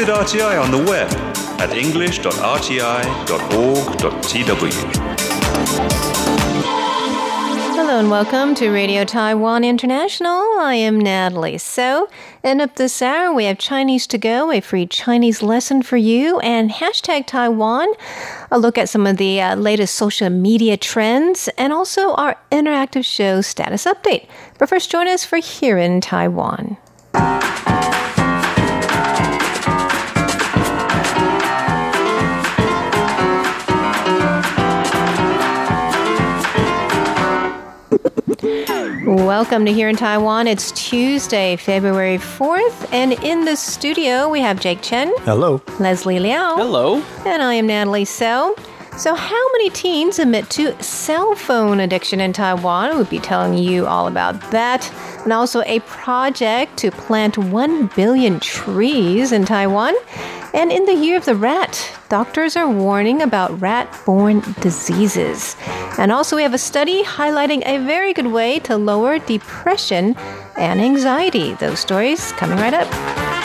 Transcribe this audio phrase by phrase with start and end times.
[0.00, 1.12] Visit RTI on the web
[1.60, 4.72] at english.rti.org.tw.
[7.76, 10.40] Hello and welcome to Radio Taiwan International.
[10.58, 11.58] I am Natalie.
[11.58, 12.08] So,
[12.42, 16.38] end up this hour, we have Chinese to go, a free Chinese lesson for you,
[16.38, 17.88] and hashtag Taiwan,
[18.50, 23.04] a look at some of the uh, latest social media trends, and also our interactive
[23.04, 24.28] show status update.
[24.58, 26.78] But first, join us for Here in Taiwan.
[39.10, 40.46] Welcome to Here in Taiwan.
[40.46, 45.12] It's Tuesday, February 4th, and in the studio we have Jake Chen.
[45.22, 45.60] Hello.
[45.80, 46.54] Leslie Liao.
[46.54, 47.02] Hello.
[47.26, 48.54] And I am Natalie So.
[48.96, 52.96] So, how many teens admit to cell phone addiction in Taiwan?
[52.96, 54.92] We'll be telling you all about that.
[55.22, 59.94] And also a project to plant 1 billion trees in Taiwan.
[60.52, 65.56] And in the year of the rat, doctors are warning about rat borne diseases.
[65.96, 70.16] And also, we have a study highlighting a very good way to lower depression
[70.58, 71.54] and anxiety.
[71.54, 73.39] Those stories coming right up.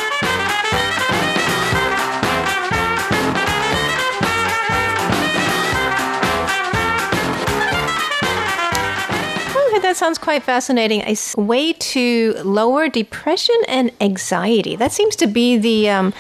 [9.86, 11.02] That sounds quite fascinating.
[11.02, 14.76] A way to lower depression and anxiety.
[14.76, 16.14] That seems to be the um,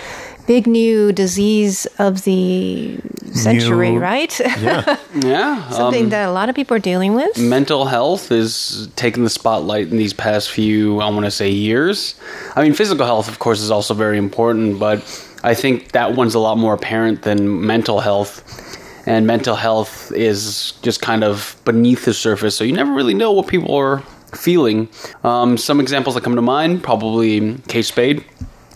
[0.47, 2.99] big new disease of the
[3.33, 4.39] century, New- right?
[4.59, 4.97] Yeah.
[5.15, 5.69] Yeah.
[5.69, 7.37] Something um, that a lot of people are dealing with.
[7.37, 12.15] mental health is taking the spotlight in these past few, I want to say, years.
[12.55, 14.99] I mean, physical health, of course, is also very important, but
[15.43, 18.43] I think that one's a lot more apparent than mental health.
[19.05, 23.31] And mental health is just kind of beneath the surface, so you never really know
[23.31, 23.99] what people are
[24.33, 24.89] feeling.
[25.23, 28.25] Um, some examples that come to mind probably Kate Spade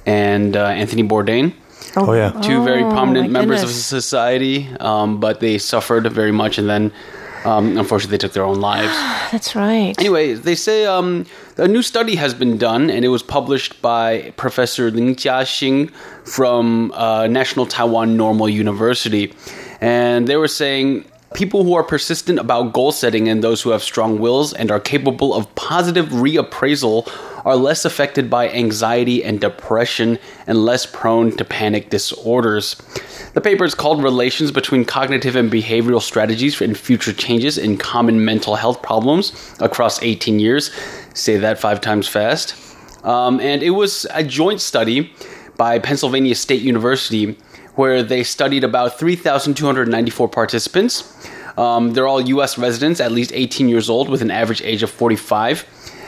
[0.05, 1.53] and uh, Anthony Bourdain.
[1.95, 2.31] Oh, yeah.
[2.41, 6.69] two very Oh, prominent my members of society, um, but they suffered very much, and
[6.69, 6.93] then
[7.45, 8.93] um, unfortunately they took their own lives.
[9.31, 9.95] That's right.
[9.97, 11.25] anyway, they say um,
[11.57, 15.91] a new study has been done, and it was published by Professor Ling Jiaxing
[16.25, 19.33] from uh, National Taiwan Normal University,
[19.81, 21.05] and they were saying.
[21.35, 24.79] People who are persistent about goal setting and those who have strong wills and are
[24.79, 27.07] capable of positive reappraisal
[27.45, 32.75] are less affected by anxiety and depression and less prone to panic disorders.
[33.33, 38.25] The paper is called Relations Between Cognitive and Behavioral Strategies and Future Changes in Common
[38.25, 40.71] Mental Health Problems Across 18 Years.
[41.13, 42.55] Say that five times fast.
[43.05, 45.13] Um, and it was a joint study
[45.57, 47.37] by Pennsylvania State University
[47.79, 50.93] where they studied about 3,294 participants.
[51.57, 52.57] Um, they're all U.S.
[52.57, 55.65] residents, at least 18 years old, with an average age of 45.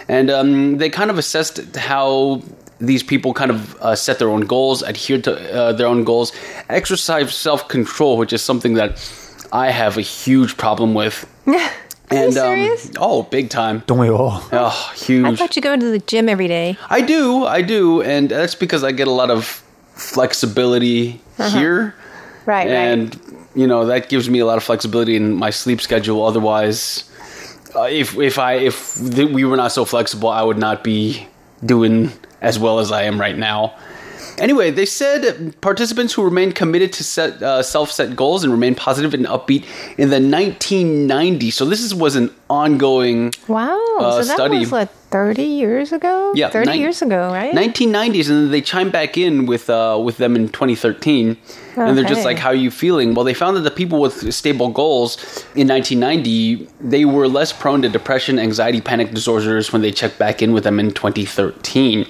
[0.10, 2.42] And um, they kind of assessed how
[2.80, 6.34] these people kind of uh, set their own goals, adhere to uh, their own goals,
[6.68, 9.00] exercise self control, which is something that
[9.54, 11.26] I have a huge problem with.
[12.12, 12.88] and serious?
[12.88, 13.84] Um, oh, big time.
[13.88, 14.44] Don't we all?
[14.52, 15.26] Oh, huge.
[15.26, 16.78] I thought you go to the gym every day.
[16.90, 21.96] I do, I do, and that's because I get a lot of flexibility here,
[22.46, 23.20] Right, and
[23.56, 26.26] you know that gives me a lot of flexibility in my sleep schedule.
[26.26, 27.10] Otherwise,
[27.76, 31.28] uh, if if I if th- we were not so flexible, I would not be
[31.66, 33.76] doing as well as I am right now.
[34.38, 39.14] Anyway, they said participants who remained committed to set uh, self-set goals and remained positive
[39.14, 39.66] and upbeat
[39.98, 41.54] in the 1990s.
[41.54, 43.80] So this is, was an ongoing Wow.
[44.00, 44.60] Uh, so that study.
[44.60, 46.32] was what, 30 years ago?
[46.34, 47.54] Yeah, 30 nine- years ago, right?
[47.54, 51.38] 1990s, and then they chime back in with uh, with them in 2013,
[51.76, 54.34] and they're just like, "How are you feeling?" Well, they found that the people with
[54.34, 55.18] stable goals
[55.56, 60.42] in 1990 they were less prone to depression, anxiety, panic disorders when they checked back
[60.42, 62.08] in with them in 2013,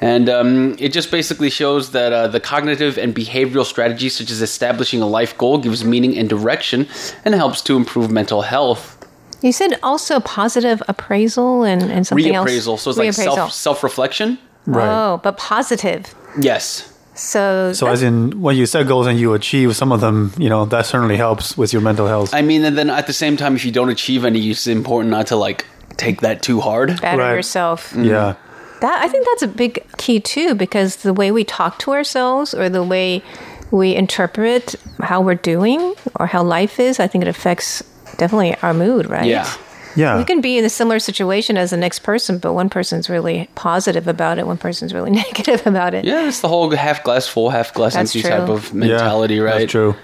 [0.00, 4.40] and um, it just basically shows that uh, the cognitive and behavioral strategies such as
[4.40, 6.86] establishing a life goal gives meaning and direction,
[7.24, 8.95] and helps to improve mental health.
[9.42, 12.48] You said also positive appraisal and, and something else.
[12.50, 14.38] Reappraisal, so it's like self self reflection.
[14.66, 14.88] Right.
[14.88, 16.14] Oh, but positive.
[16.40, 16.92] Yes.
[17.14, 20.50] So, So, as in, when you set goals and you achieve some of them, you
[20.50, 22.34] know, that certainly helps with your mental health.
[22.34, 25.10] I mean, and then at the same time, if you don't achieve any, it's important
[25.10, 25.64] not to like
[25.96, 27.00] take that too hard.
[27.00, 27.32] better Right.
[27.34, 27.90] yourself.
[27.90, 28.04] Mm-hmm.
[28.04, 28.34] yeah.
[28.82, 32.52] That I think that's a big key too, because the way we talk to ourselves
[32.52, 33.22] or the way
[33.70, 37.82] we interpret how we're doing or how life is, I think it affects
[38.16, 39.26] definitely our mood, right?
[39.26, 39.52] Yeah.
[39.96, 40.18] Yeah.
[40.18, 43.48] You can be in a similar situation as the next person, but one person's really
[43.54, 46.04] positive about it, one person's really negative about it.
[46.04, 48.38] Yeah, it's the whole half glass full, half glass That's empty true.
[48.38, 49.60] type of mentality, yeah, right?
[49.60, 49.96] That's true.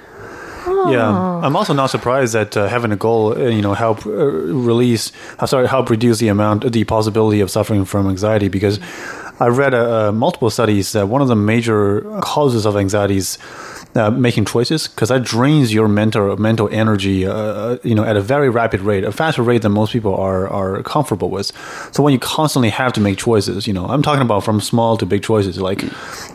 [0.65, 1.11] Yeah,
[1.43, 5.13] I'm also not surprised that uh, having a goal, uh, you know, help uh, release,
[5.39, 8.79] uh, sorry, help reduce the amount, the possibility of suffering from anxiety because
[9.41, 13.39] I read uh, uh, multiple studies that one of the major causes of anxiety is
[13.95, 18.21] uh, making choices because that drains your mental mental energy, uh, you know, at a
[18.21, 21.53] very rapid rate, a faster rate than most people are are comfortable with.
[21.93, 24.97] So when you constantly have to make choices, you know, I'm talking about from small
[24.97, 25.83] to big choices, like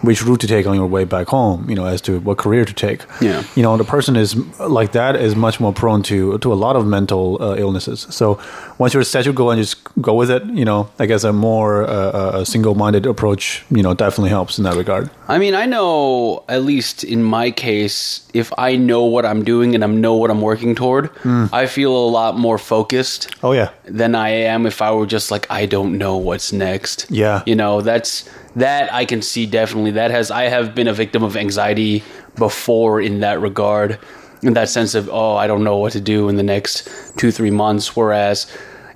[0.02, 2.66] which route to take on your way back home, you know, as to what career
[2.66, 3.04] to take.
[3.22, 3.44] Yeah.
[3.56, 6.76] you know, the person is like that is much more prone to to a lot
[6.76, 8.08] of mental uh, illnesses.
[8.10, 8.40] So
[8.78, 11.34] once you're set your goal and just go with it, you know, I guess a
[11.34, 15.10] more uh, a single minded approach, you know, definitely helps in that regard.
[15.28, 19.76] I mean, I know at least in my case, if I know what I'm doing
[19.76, 21.46] and I know what I'm working toward, hmm.
[21.54, 25.32] I feel a lot more focused Oh yeah, than I am if I were just
[25.32, 27.08] like I don't know what's next.
[27.10, 27.44] Yeah.
[27.46, 29.92] You know, that's that I can see definitely.
[29.92, 32.04] That has I have been a victim of anxiety
[32.36, 34.00] before in that regard.
[34.44, 37.52] In that sense of, oh, I don't know what to do in the next 2-3
[37.52, 38.46] months whereas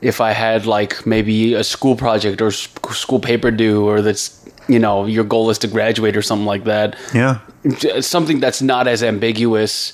[0.02, 4.38] if I had like maybe a school project or school paper due or that's
[4.68, 7.40] you know, your goal is to graduate or something like that yeah.
[8.00, 9.94] something that's not as ambiguous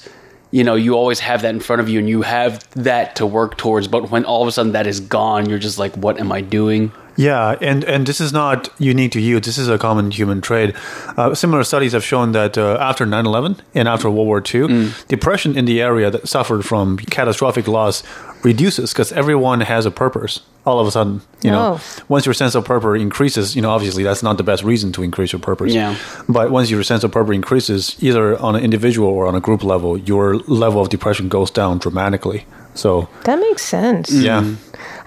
[0.52, 3.26] you know you always have that in front of you and you have that to
[3.26, 6.20] work towards but when all of a sudden that is gone you're just like what
[6.20, 9.40] am i doing Yeah, and, and this is not unique to you.
[9.40, 10.76] This is a common human trait.
[11.18, 14.92] Uh, similar studies have shown that uh, after 9 11 and after World War II,
[15.08, 18.04] depression in the area that suffered from catastrophic loss
[18.44, 21.22] reduces because everyone has a purpose all of a sudden.
[21.44, 22.04] You know, Oh.
[22.10, 25.04] once your sense of purpose increases, you know, obviously that's not the best reason to
[25.04, 25.74] increase your purpose.
[25.74, 25.96] Yeah.
[26.28, 29.64] But once your sense of purpose increases, either on an individual or on a group
[29.64, 32.46] level, your level of depression goes down dramatically.
[32.74, 34.12] So, That makes sense.
[34.12, 34.42] yeah.
[34.42, 34.58] Mm.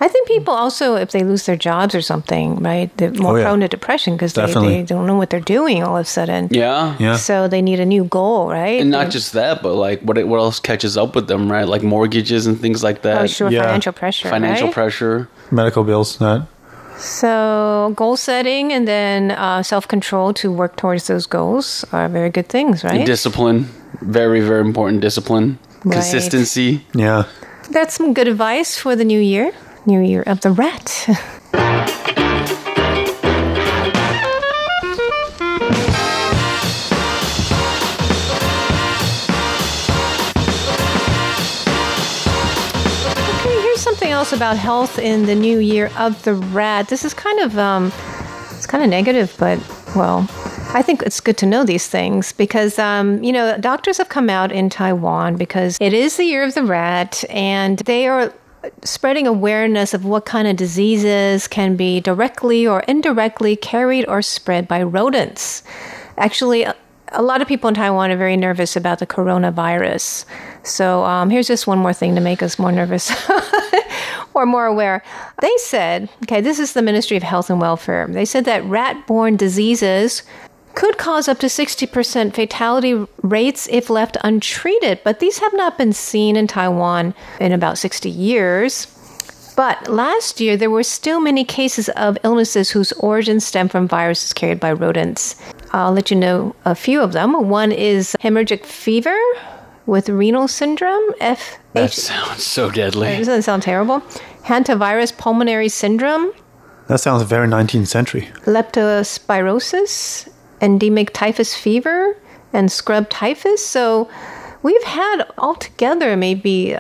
[0.03, 3.37] I think people also, if they lose their jobs or something, right, they're more Oh,
[3.37, 3.45] yeah.
[3.45, 6.49] prone to depression because they, they don't know what they're doing all of a sudden.
[6.51, 7.17] yeah Yeah.
[7.17, 8.81] So they need a new goal, right?
[8.81, 11.83] and not just that but like what what else catches up with them right like
[11.83, 13.63] mortgages and things like that oh, sure, Yeah.
[13.65, 14.29] financial pressure.
[14.31, 14.75] financial right?
[14.75, 16.47] pressure Medical bills, that.
[16.99, 22.31] So goal setting and then uh, self control to work towards those goals are very
[22.31, 23.05] good things, right?
[23.07, 23.69] discipline
[24.01, 25.95] very very important discipline Right.
[25.95, 27.25] consistency Yeah.
[27.71, 29.53] That's some good advice for the new year.
[29.87, 31.07] New year of the rat.
[43.41, 46.89] Okay, here's something else about health in the new year of the rat.
[46.89, 47.91] This is kind of um,
[48.51, 49.59] it's kind of negative, but
[49.97, 50.29] well,
[50.75, 54.29] I think it's good to know these things because um, you know doctors have come
[54.29, 58.33] out in Taiwan because it is the year of the rat, and they are
[58.85, 64.69] spreading awareness of what kind of diseases can be directly or indirectly carried or spread
[64.69, 65.63] by rodents.
[66.19, 66.75] Actually, a-
[67.23, 70.25] lot of people in Taiwan are very nervous about the coronavirus.
[70.63, 73.11] So um, here's just one more thing to make us more nervous
[74.35, 75.03] or more aware.
[75.41, 78.07] They said, okay, this is the Ministry of Health and Welfare.
[78.09, 80.23] They said that rat borne diseases
[80.75, 85.93] could cause up to 60% fatality rates if left untreated, but these have not been
[85.93, 88.87] seen in Taiwan in about 60 years.
[89.57, 94.33] But last year, there were still many cases of illnesses whose origins stem from viruses
[94.33, 95.37] carried by rodents.
[95.73, 97.49] I'll let you know a few of them.
[97.49, 99.17] One is hemorrhagic fever
[99.87, 104.01] with renal syndrome, F that sounds so deadly Doesn't that sound terrible?
[104.45, 106.33] Hantavirus pulmonary syndrome,
[106.89, 108.29] That sounds very 19th century.
[108.47, 110.29] leptospirosis,
[110.61, 112.17] endemic typhus fever,
[112.53, 113.65] and scrub typhus.
[113.65, 114.11] So
[114.63, 116.77] we've had altogether maybe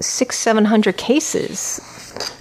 [0.00, 1.80] six, seven hundred cases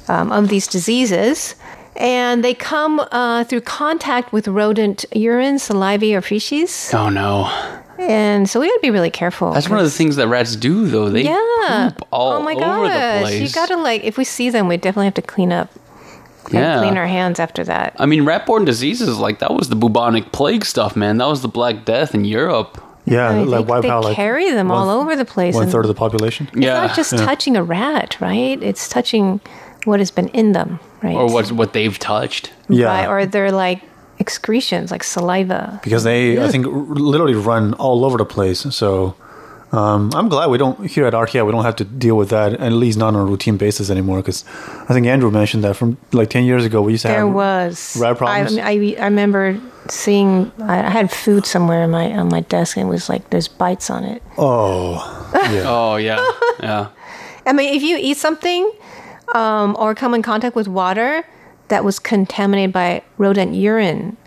[0.07, 1.55] um, of these diseases.
[1.95, 6.91] And they come uh, through contact with rodent urine, saliva, or feces.
[6.93, 7.51] oh no
[7.99, 9.51] And so we got to be really careful.
[9.51, 11.91] that's one of the things that rats do though they yeah.
[11.91, 13.19] poop all oh my over gosh.
[13.19, 15.51] the place You got to like, if we see them, we definitely have to clean
[15.51, 15.69] up.
[16.45, 16.79] Gotta Yeah.
[16.79, 17.95] Clean our hands after that.
[17.99, 21.17] I mean, rat-borne diseases like that was the bubonic plague stuff, man.
[21.17, 22.81] That was the Black Death in Europe.
[23.05, 25.55] Yeah, I like think they out like carry them one- all over the place.
[25.55, 26.47] one and third of the population.
[26.53, 28.61] It's yeah, not just touching a rat, right?
[28.61, 29.39] It's touching
[29.85, 31.15] what has been in them, right?
[31.15, 32.51] or what what they've touched.
[32.69, 32.85] Yeah.
[32.85, 33.81] Right, or they're like
[34.19, 35.79] excretions, like saliva.
[35.83, 38.59] because they I think literally run all over the place.
[38.69, 39.15] So
[39.71, 42.53] um, I'm glad we don't here at RTI we don't have to deal with that
[42.53, 44.17] at least not on a routine basis anymore.
[44.17, 44.43] Because
[44.89, 47.33] I think Andrew mentioned that from like ten years ago we used to There have
[47.33, 47.97] was.
[47.99, 48.57] rat problems?
[48.57, 49.59] I, I, I remember
[49.89, 50.51] seeing.
[50.61, 53.47] I I had food somewhere on my on my desk, and it was like there's
[53.47, 54.21] bites on it.
[54.37, 54.99] oh
[55.33, 56.19] yeah Oh yeah,
[56.59, 56.87] yeah.
[57.45, 58.69] I mean, if you eat something
[59.33, 61.23] um, or come in contact with water
[61.69, 64.17] that was contaminated by rodent urine,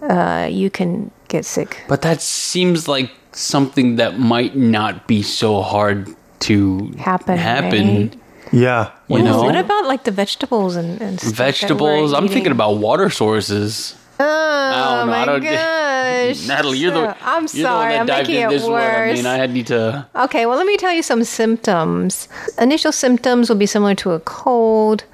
[0.00, 1.82] uh, you can get sick.
[1.88, 6.08] But that seems like something that might not be so hard
[6.40, 7.86] to Happen, Happen.
[8.10, 8.18] right?
[8.52, 9.42] yeah You When know?
[9.42, 12.12] What about like the vegetables and, and stuff Vegetables.
[12.12, 12.34] I'm eating?
[12.34, 13.94] thinking about water sources.
[14.20, 15.12] Oh, don't know.
[15.12, 15.42] my I don't-
[16.36, 16.46] gosh.
[16.46, 17.92] Natalie, you're the I'm you're the sorry.
[17.92, 18.82] one I'm that making it this one.
[18.82, 20.06] I mean, I had need to.
[20.14, 22.28] Okay, well, let me tell you some symptoms.
[22.58, 25.04] Initial symptoms will be similar to a cold.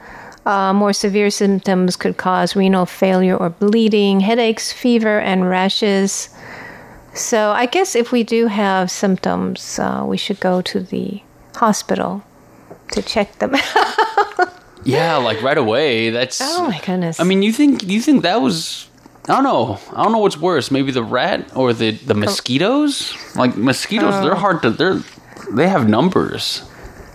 [0.44, 6.30] Uh, more severe symptoms could cause renal failure or bleeding, headaches, fever, and rashes.
[7.18, 11.20] So, I guess if we do have symptoms, uh, we should go to the
[11.56, 12.22] hospital
[12.92, 14.54] to check them out.
[14.84, 16.10] Yeah, like right away.
[16.10, 16.40] That's.
[16.40, 17.18] oh my goodness.
[17.20, 18.88] I mean, you think you think that was?
[19.28, 19.78] I don't know.
[19.94, 20.70] I don't know what's worse.
[20.70, 23.12] Maybe the rat or the the mosquitoes.
[23.34, 24.46] Like mosquitoes, they're Oh.
[24.46, 24.70] hard to.
[24.70, 25.02] They're
[25.52, 26.62] they have numbers.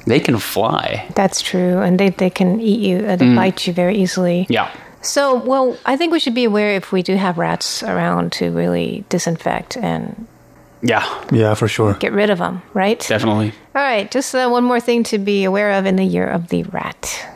[0.06, 1.08] They can fly.
[1.16, 4.46] that's true, and they, they can eat you, uh, they bite you very easily.
[4.50, 4.70] Yeah.
[5.04, 8.52] So, well, I think we should be aware if we do have rats around to
[8.52, 10.28] really disinfect and
[10.82, 11.04] Yeah.
[11.32, 11.94] Yeah, for sure.
[11.96, 13.00] get rid of them, right?
[13.08, 13.54] Definitely.
[13.76, 16.48] All right, just uh, one more thing to be aware of in the year of
[16.50, 17.28] the rat.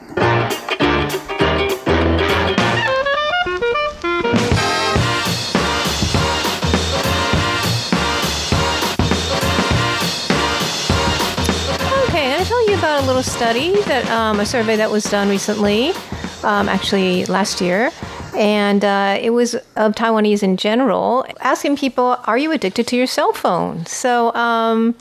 [12.09, 15.29] Okay, I'm tell you about a little study that um, a survey that was done
[15.29, 15.91] recently,
[16.47, 17.91] um, actually last year,
[18.35, 23.07] and uh, it was of Taiwanese in general, asking people, "Are you addicted to your
[23.07, 24.95] cell phone?" So um,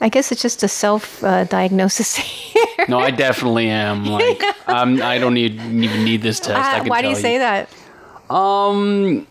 [0.00, 2.16] I guess it's just a self uh, diagnosis
[2.52, 2.86] here.
[2.88, 4.06] No, I definitely am.
[4.22, 6.56] Like, I'm, I don't need, even need this test.
[6.58, 7.68] I Uh, can why do you tell say that?
[8.30, 9.26] Um,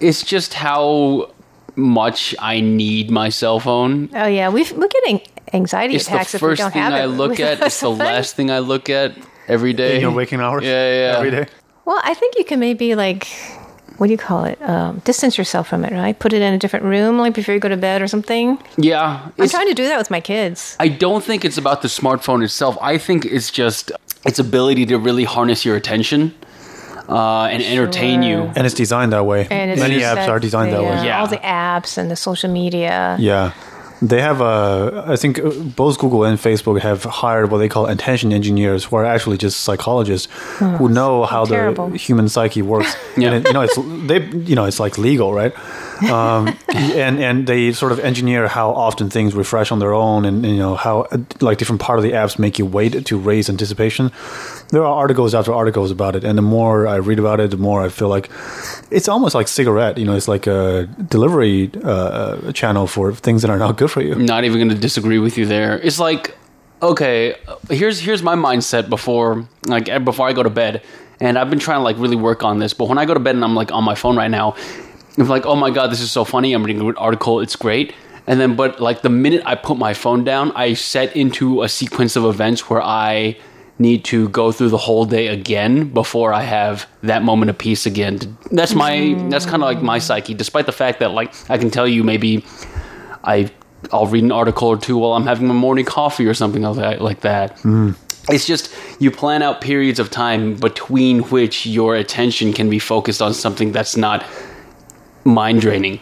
[0.00, 1.30] it's just how
[1.76, 4.10] much I need my cell phone.
[4.14, 5.20] Oh yeah, we we're getting
[5.52, 7.06] anxiety It's the attacks if we first don't thing have I it.
[7.08, 7.60] look at.
[7.62, 9.12] It's the last thing I look at
[9.48, 9.96] every day.
[9.96, 10.64] In your waking hours?
[10.64, 10.70] Yeah,
[11.12, 11.16] yeah.
[11.18, 11.46] Every day?
[11.84, 13.26] Well, I think you can maybe like,
[13.98, 14.60] what do you call it?
[14.62, 16.16] Um, distance yourself from it, right?
[16.18, 18.58] Put it in a different room, like before you go to bed or something.
[18.76, 19.28] Yeah.
[19.38, 20.76] I'm trying to do that with my kids.
[20.80, 22.76] I don't think it's about the smartphone itself.
[22.80, 23.92] I think it's just
[24.24, 26.32] its ability to really harness your attention
[27.08, 28.50] uh, and entertain you.
[28.54, 29.48] And it's designed that way.
[29.50, 30.88] And it's Many just apps are designed that way.
[30.88, 31.20] uh, Yeah.
[31.20, 33.16] All the apps and the social media.
[33.18, 33.52] Yeah.
[34.02, 37.86] They have, a, I think uh, both Google and Facebook have hired what they call
[37.86, 40.26] attention engineers, who are actually just psychologists
[40.58, 41.88] who know how terrible.
[41.88, 42.96] the human psyche works.
[43.16, 43.32] Yeah.
[43.32, 43.76] And it, you know, it's
[44.08, 45.52] they, you know, it's like legal, right?
[46.10, 50.44] Um, and and they sort of engineer how often things refresh on their own, and
[50.44, 51.06] you know how
[51.40, 54.10] like different part of the apps make you wait to raise anticipation.
[54.70, 57.56] There are articles after articles about it, and the more I read about it, the
[57.56, 58.30] more I feel like
[58.90, 59.98] it's almost like cigarette.
[59.98, 64.02] You know, it's like a delivery uh, channel for things that are not good for
[64.02, 64.14] you.
[64.14, 65.78] not even going to disagree with you there.
[65.78, 66.34] It's like,
[66.82, 67.36] okay,
[67.70, 70.82] here's here's my mindset before like before I go to bed,
[71.20, 72.74] and I've been trying to like really work on this.
[72.74, 74.56] But when I go to bed and I'm like on my phone right now,
[75.18, 76.52] I'm like, oh my god, this is so funny.
[76.52, 77.40] I'm reading an article.
[77.40, 77.94] It's great.
[78.26, 81.68] And then, but like the minute I put my phone down, I set into a
[81.68, 83.36] sequence of events where I
[83.78, 87.84] need to go through the whole day again before I have that moment of peace
[87.84, 88.38] again.
[88.50, 90.34] That's my that's kind of like my psyche.
[90.34, 92.44] Despite the fact that like I can tell you maybe
[93.24, 93.50] I
[93.92, 96.76] I'll read an article or two while I'm having my morning coffee or something like
[96.76, 97.02] that.
[97.02, 97.56] Like that.
[97.58, 97.96] Mm.
[98.28, 103.20] It's just you plan out periods of time between which your attention can be focused
[103.20, 104.24] on something that's not
[105.24, 106.00] mind draining.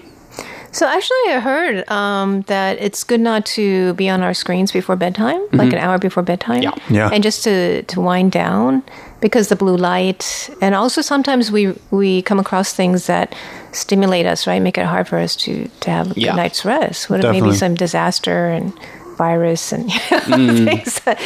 [0.73, 4.95] So actually, I heard um, that it's good not to be on our screens before
[4.95, 6.62] bedtime, like an hour before bedtime.
[6.62, 6.75] Yeah.
[6.89, 7.11] Yeah.
[7.12, 8.85] And just to, to wind down
[9.21, 13.35] because the blue light, and also sometimes we we come across things that
[13.73, 14.62] stimulate us, right?
[14.62, 16.31] Make it hard for us to to have a Yeah.
[16.31, 17.11] good night's rest.
[17.11, 18.73] What if maybe some disaster and
[19.19, 19.99] virus and you
[20.29, 21.21] know things that,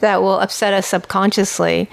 [0.00, 1.88] that will upset us subconsciously.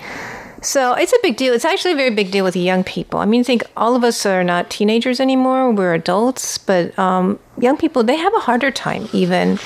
[0.62, 1.54] So it's a big deal.
[1.54, 3.20] It's actually a very big deal with young people.
[3.20, 5.72] I mean, think all of us are not teenagers anymore.
[5.72, 9.60] We're adults, but um, young people they have a harder time even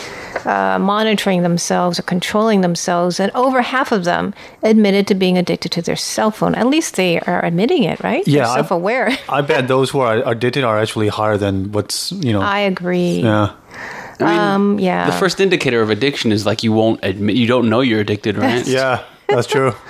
[0.46, 3.20] uh, monitoring themselves or controlling themselves.
[3.20, 6.56] And over half of them admitted to being addicted to their cell phone.
[6.56, 8.28] At least they are admitting it, right?
[8.28, 9.18] Yeah, They're self-aware.
[9.30, 12.42] I bet those who are addicted are actually higher than what's you know.
[12.42, 13.22] I agree.
[13.22, 13.54] yeah.
[14.20, 15.08] I mean, Um, yeah.
[15.08, 18.38] the first indicator of addiction is like you won't admit you don't know you're addicted,
[18.38, 18.66] right?
[18.68, 19.74] Yeah, that's true.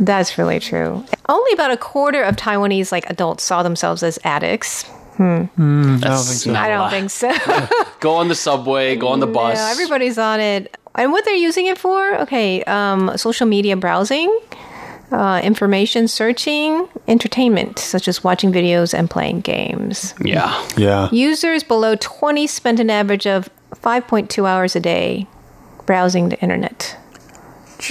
[0.00, 1.04] That's really true.
[1.28, 4.84] Only about a quarter of Taiwanese like adults saw themselves as addicts.
[5.18, 5.48] I
[6.16, 6.52] so.
[6.52, 7.30] not I a don't think so.
[8.00, 9.56] Go on the subway, go on the bus.
[9.56, 10.76] No, everybody's on it.
[10.94, 12.20] And what they're using it for?
[12.22, 14.36] Okay, um, social media browsing,
[15.12, 20.14] uh, information searching, entertainment, such as watching videos and playing games.
[20.24, 20.66] yeah.
[20.76, 21.08] Yeah.
[21.12, 25.26] Users below 20 spent an average of 5.2 hours a day
[25.86, 26.96] browsing the internet.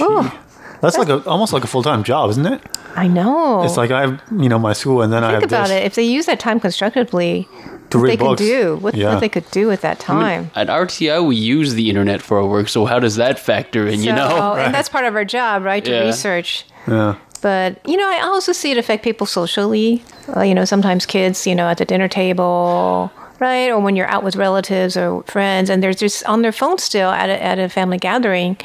[0.00, 0.38] Oh,
[0.82, 2.60] That's like a almost like a full time job, isn't it?
[2.96, 3.62] I know.
[3.64, 5.84] It's like I have you know my school and then I Think about this it.
[5.84, 7.48] If they use that time constructively,
[7.90, 8.40] to what read they books.
[8.40, 9.14] could do, what, yeah.
[9.14, 10.50] what they could do with that time.
[10.54, 14.00] At RTI, we use the internet for our work, so how does that factor in?
[14.00, 15.84] you So- know, and that's part of our job, right?
[15.84, 16.04] To Yeah.
[16.06, 16.64] research.
[16.86, 17.14] yeah.
[17.42, 20.04] But, you know, I also see it affect people socially.
[20.36, 23.10] Uh, you know, sometimes kids, you know, at the dinner table,
[23.40, 23.68] right?
[23.68, 27.10] Or when you're out with relatives or friends and they're just on their phone still
[27.10, 28.56] at a, at a family gathering.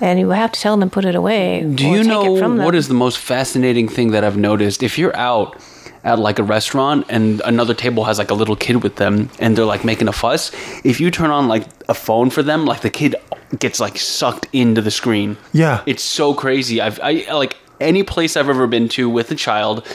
[0.00, 1.62] And you have to tell them to put it away.
[1.62, 2.64] Do you know it from them.
[2.64, 4.82] what is the most fascinating thing that I've noticed?
[4.82, 5.60] If you're out
[6.02, 9.56] at like a restaurant and another table has like a little kid with them and
[9.56, 10.52] they're like making a fuss,
[10.84, 13.14] if you turn on like a phone for them, like the kid
[13.58, 15.36] gets like sucked into the screen.
[15.52, 15.82] Yeah.
[15.86, 16.80] It's so crazy.
[16.80, 19.86] I've I like any place I've ever been to with a child,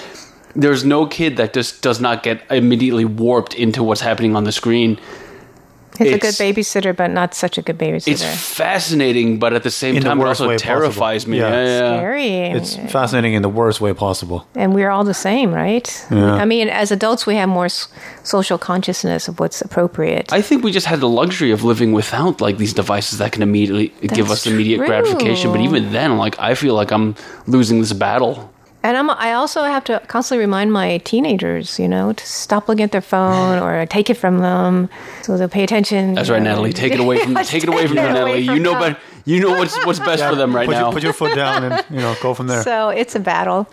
[0.56, 4.52] there's no kid that just does not get immediately warped into what's happening on the
[4.52, 5.00] screen.
[6.00, 8.12] It's, a good babysitter, but not such a good babysitter.
[8.12, 8.24] It's
[8.64, 11.32] fascinating, but at the same In the time, it also terrifies possible.
[11.32, 11.40] me.
[11.40, 11.50] Yeah.
[11.50, 11.98] Yeah, yeah.
[12.00, 12.36] Scary.
[12.58, 14.48] It's fascinating in the worst way possible.
[14.56, 15.88] and we're all the same, right?
[16.12, 16.34] Yeah.
[16.44, 17.88] I mean, as adults, we have more s-
[18.24, 20.32] social consciousness of what's appropriate.
[20.32, 23.42] I think we just had the luxury of living without like these devices that can
[23.44, 23.88] immediately
[24.18, 24.88] give us immediate true.
[24.88, 25.52] gratification.
[25.52, 27.16] But even then, like I feel like I'm
[27.48, 28.36] losing this battle.
[28.84, 32.84] And I'm, I also have to constantly remind my teenagers, you know, to stop looking
[32.84, 34.90] at their phone or take it from them
[35.22, 36.14] so they'll pay attention.
[36.14, 36.72] That's right, Natalie.
[36.74, 38.46] Take it away from take it away from them, Take it away Natalie.
[38.46, 38.94] from You know, them.
[38.94, 40.86] but you know what's what's best for them right put now.
[40.86, 42.64] Your, put your foot down and you know go from there.
[42.64, 43.68] So it's a battle.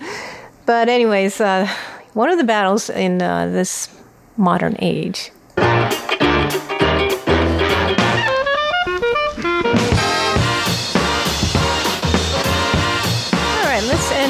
[0.67, 1.69] But, anyways, uh,
[2.15, 3.89] one of the battles in uh, this
[4.37, 5.31] modern age.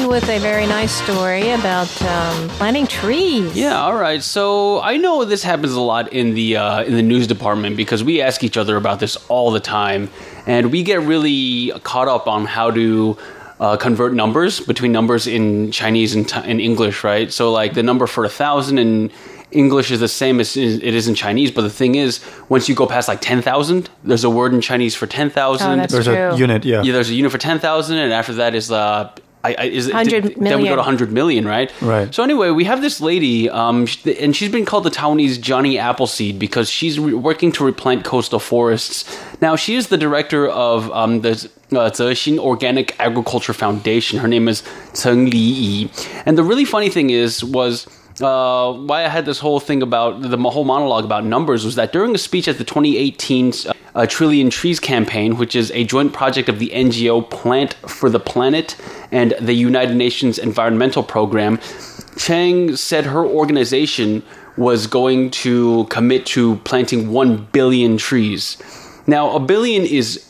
[0.07, 3.55] Right, with a very nice story about um, planting trees.
[3.55, 4.23] Yeah, all right.
[4.23, 8.03] So I know this happens a lot in the uh, in the news department because
[8.03, 10.09] we ask each other about this all the time,
[10.45, 13.17] and we get really caught up on how to
[13.59, 17.31] uh, convert numbers between numbers in Chinese and t- in English, right?
[17.31, 19.11] So like the number for a thousand in
[19.51, 22.75] English is the same as it is in Chinese, but the thing is, once you
[22.75, 25.71] go past like ten thousand, there's a word in Chinese for ten thousand.
[25.71, 26.81] Oh, that's There's a unit, yeah.
[26.83, 29.09] Yeah, there's a unit for ten thousand, and after that is uh,
[29.47, 30.77] I, I, is it, 100 then we go million.
[30.77, 31.71] to hundred million, right?
[31.81, 32.13] Right.
[32.13, 33.87] So anyway, we have this lady, um,
[34.19, 38.39] and she's been called the Taiwanese Johnny Appleseed because she's re- working to replant coastal
[38.39, 39.05] forests.
[39.41, 44.19] Now she is the director of um, the uh, Zexin Organic Agriculture Foundation.
[44.19, 45.47] Her name is Cheng Li
[46.25, 47.87] and the really funny thing is was
[48.21, 51.91] uh, why I had this whole thing about the whole monologue about numbers was that
[51.91, 53.73] during a speech at the 2018 uh,
[54.05, 58.75] Trillion Trees campaign, which is a joint project of the NGO Plant for the Planet
[59.11, 61.59] and the United Nations Environmental Program,
[62.17, 64.23] Chang said her organization
[64.57, 68.57] was going to commit to planting 1 billion trees.
[69.09, 70.25] Now, a billion is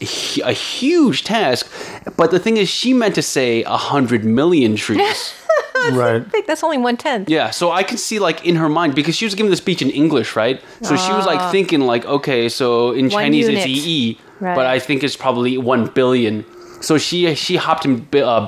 [0.45, 1.67] a huge task,
[2.15, 5.33] but the thing is, she meant to say a 100 million trees.
[5.91, 6.21] right.
[6.21, 7.27] I think that's only one tenth.
[7.29, 9.81] Yeah, so I can see like in her mind because she was giving the speech
[9.81, 10.61] in English, right?
[10.83, 13.65] So she was like thinking like, okay, so in One Chinese unit.
[13.65, 14.55] it's EE, Right.
[14.55, 16.45] but I think it's probably one billion.
[16.81, 18.47] So she she hopped in, uh,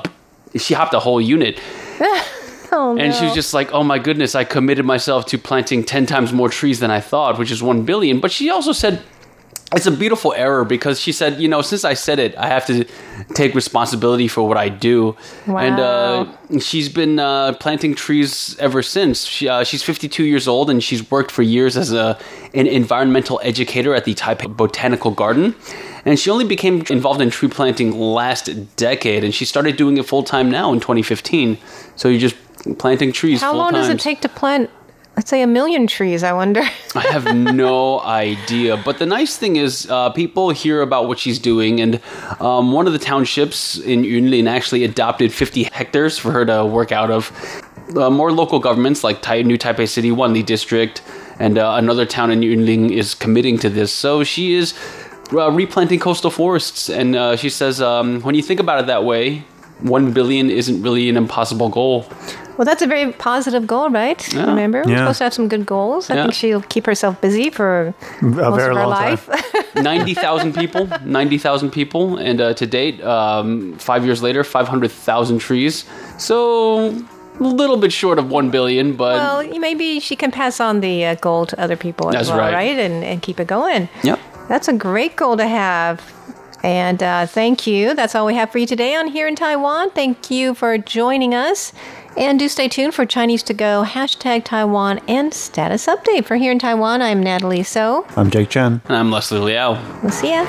[0.56, 1.58] she hopped a whole unit,
[2.72, 6.06] Oh, and she was just like, oh my goodness, I committed myself to planting ten
[6.06, 8.20] times more trees than I thought, which is one billion.
[8.20, 9.02] But she also said.
[9.72, 12.66] It's a beautiful error because she said, you know, since I said it, I have
[12.66, 12.84] to
[13.34, 15.16] take responsibility for what I do.
[15.46, 15.58] Wow.
[15.58, 19.24] And uh, she's been uh, planting trees ever since.
[19.24, 22.18] She, uh, she's 52 years old and she's worked for years as a,
[22.52, 25.54] an environmental educator at the Taipei Botanical Garden.
[26.04, 30.06] And she only became involved in tree planting last decade and she started doing it
[30.06, 31.58] full time now in 2015.
[31.94, 32.36] So you're just
[32.78, 34.70] planting trees How long does it take to plant,
[35.16, 36.22] let's say, a million trees?
[36.22, 36.60] I wonder.
[36.94, 38.76] I have no idea.
[38.76, 42.00] But the nice thing is, uh, people hear about what she's doing, and
[42.40, 46.92] um, one of the townships in Yunlin actually adopted 50 hectares for her to work
[46.92, 47.32] out of.
[47.96, 51.02] Uh, more local governments like Tai- New Taipei City, Wanli District,
[51.40, 53.92] and uh, another town in Yunlin is committing to this.
[53.92, 54.74] So she is
[55.32, 59.04] uh, replanting coastal forests, and uh, she says, um, when you think about it that
[59.04, 59.44] way,
[59.82, 62.06] one billion isn't really an impossible goal.
[62.56, 64.20] Well, that's a very positive goal, right?
[64.34, 66.10] Remember, we're supposed to have some good goals.
[66.10, 66.22] I Yeah.
[66.24, 69.26] think she'll keep herself busy for A most very of her long life.
[69.74, 69.82] time.
[69.84, 75.84] 90,000 people, 90,000 people, and uh, to date, um, five years later, 500,000 trees.
[76.18, 76.88] So,
[77.40, 81.06] a little bit short of 1 billion, but well, maybe she can pass on the
[81.06, 82.52] uh, goal to other people as That's well, right.
[82.52, 82.78] right?
[82.78, 83.88] And, and keep it going.
[84.02, 84.18] Yep.
[84.48, 86.02] That's a great goal to have.
[86.62, 87.94] And uh, thank you.
[87.94, 89.90] That's all we have for you today on Here in Taiwan.
[89.90, 91.72] Thank you for joining us.
[92.16, 96.24] And do stay tuned for Chinese to Go, hashtag Taiwan, and status update.
[96.24, 98.04] For Here in Taiwan, I'm Natalie So.
[98.16, 98.80] I'm Jake Chen.
[98.86, 99.80] and I'm Leslie Liao.
[100.02, 100.46] We'll see ya.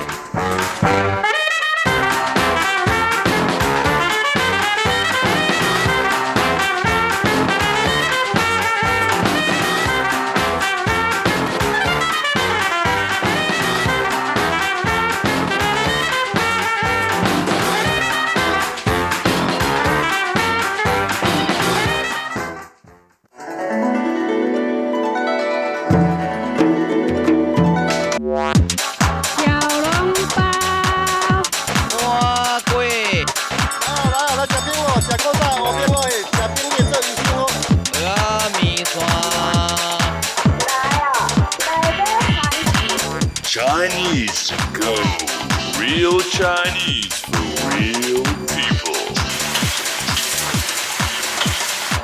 [45.79, 47.41] Real Chinese for
[47.71, 48.93] real people.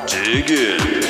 [0.07, 1.05] Dig in.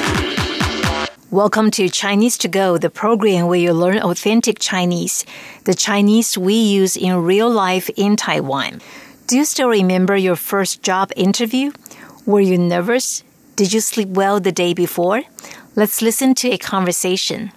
[1.32, 5.24] Welcome to Chinese to Go, the program where you learn authentic Chinese,
[5.64, 8.82] the Chinese we use in real life in Taiwan.
[9.28, 11.72] Do you still remember your first job interview?
[12.26, 13.24] Were you nervous?
[13.56, 15.22] Did you sleep well the day before?
[15.78, 17.54] Let's listen to a conversation.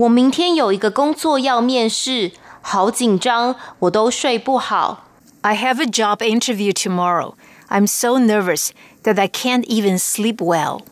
[0.00, 5.04] 我明天有一个工作要面试，好紧张，我都睡不好。
[5.40, 7.34] I have a job interview tomorrow.
[7.68, 8.70] I'm so nervous
[9.04, 10.82] that I can't even sleep well.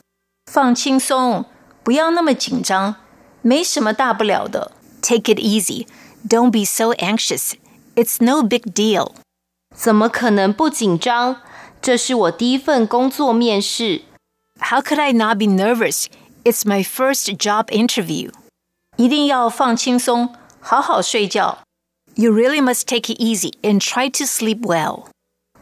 [0.50, 1.44] 放轻松，
[1.82, 2.96] 不要那么紧张，
[3.42, 4.72] 没什么大不了的。
[5.02, 5.86] Take it easy.
[6.26, 7.52] Don't be so anxious.
[7.94, 9.12] It's no big deal.
[9.74, 11.42] 怎么可能不紧张？
[11.82, 14.02] 这是我第一份工作面试，
[14.58, 16.06] How could I not be nervous?
[16.44, 18.30] It's my first job interview.
[18.98, 21.58] 一定要放轻松，好好睡觉。
[22.14, 25.06] You really must take it easy and try to sleep well.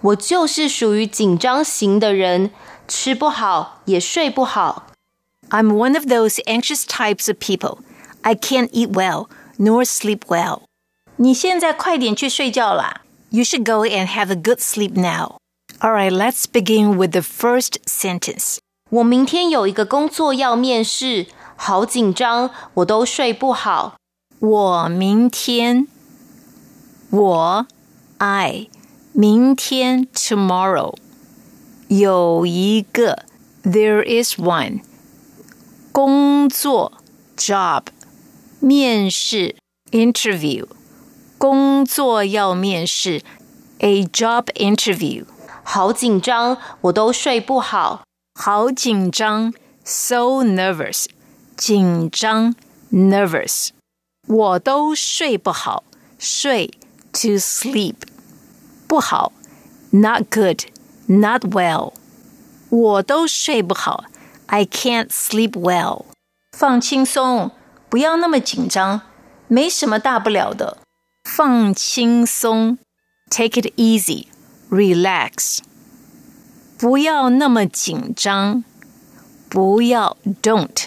[0.02, 2.50] 我就是属于紧张型的人，
[2.86, 4.88] 吃不好也睡不好。
[5.50, 7.78] I'm one of those anxious types of people.
[8.22, 10.62] I can't eat well nor sleep well.
[11.16, 13.02] 你现在快点去睡觉啦。
[13.30, 15.36] You should go and have a good sleep now.
[15.80, 18.58] All right, let's begin with the first sentence.
[18.90, 21.26] 我明天有一个工作要面试，
[21.57, 23.97] 好紧张，我都睡不好。
[24.39, 25.87] 我明天，
[27.09, 27.67] 我
[28.19, 28.69] I
[29.11, 30.95] 明天 tomorrow
[31.87, 33.23] 有一个
[33.63, 34.81] there is one
[35.91, 36.93] 工作
[37.35, 37.85] job
[38.59, 39.55] 面试
[39.91, 40.67] interview
[41.39, 43.23] 工作要面试
[43.79, 45.25] a job interview
[45.63, 48.03] 好紧张，我都睡不好。
[48.39, 51.07] 好紧张 so nervous
[51.56, 52.54] 紧张
[52.90, 53.68] nervous
[54.28, 55.84] 我都睡不好，
[56.18, 56.72] 睡
[57.12, 57.96] to sleep
[58.86, 59.32] 不好，
[59.90, 60.62] not good,
[61.06, 61.92] not well。
[62.70, 64.04] 我都睡不好，
[64.46, 66.04] I can't sleep well。
[66.56, 67.50] 放轻松，
[67.88, 69.02] 不要那么紧张，
[69.48, 70.78] 没什么大不了的。
[71.24, 72.78] 放轻松，
[73.30, 74.26] take it easy,
[74.70, 75.58] relax。
[76.78, 78.64] 不要那么紧张，
[79.48, 80.86] 不要 don't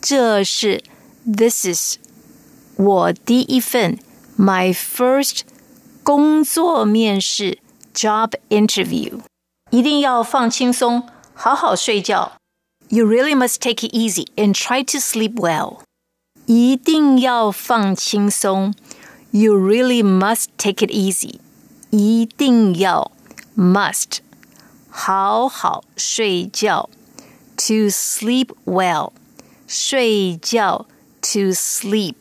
[0.00, 0.82] 这是
[1.24, 1.96] This is
[2.76, 3.98] 我第一份
[4.38, 5.42] my first
[6.02, 7.58] 工作面试
[7.94, 9.20] job interview，
[9.70, 12.32] 一定要放轻松，好好睡觉。
[12.88, 15.78] You really must take it easy and try to sleep well。
[16.46, 18.74] 一定要放轻松。
[19.30, 21.36] You really must take it easy。
[21.90, 23.12] 一定要
[23.56, 24.18] must
[24.90, 26.90] 好好睡觉。
[27.56, 29.12] To sleep well，
[29.67, 30.87] 睡觉
[31.21, 32.15] to sleep。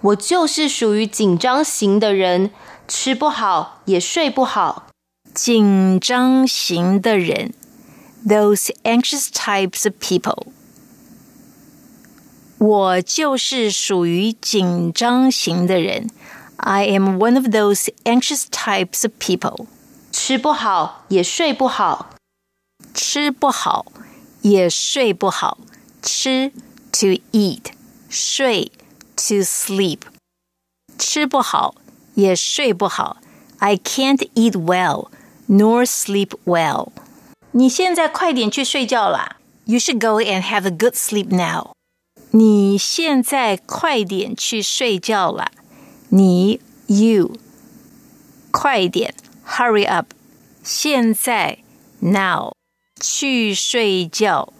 [0.00, 2.50] 我就是属于紧张型的人，
[2.88, 4.86] 吃不好也睡不好。
[5.34, 7.52] 紧张型的人
[8.26, 10.46] ，those anxious types of people。
[12.58, 16.08] 我就是属于紧张型的人。
[16.56, 19.66] I am one of those anxious types of people。
[20.10, 22.14] 吃不好也睡不好。
[22.94, 23.84] 吃不好
[24.40, 25.58] 也睡不好。
[26.05, 26.51] 吃
[26.91, 27.71] to eat，
[28.09, 28.71] 睡
[29.15, 29.99] to sleep。
[30.97, 31.75] 吃不好
[32.15, 33.17] 也睡不好。
[33.59, 35.09] I can't eat well
[35.47, 36.89] nor sleep well。
[37.51, 39.37] 你现在快点去睡觉啦。
[39.65, 41.73] You should go and have a good sleep now。
[42.31, 45.51] 你现在快点去睡觉啦。
[46.09, 47.37] 你 you
[48.51, 49.13] 快点
[49.45, 50.07] hurry up。
[50.63, 51.59] 现在
[51.99, 52.53] now
[52.99, 54.53] 去睡觉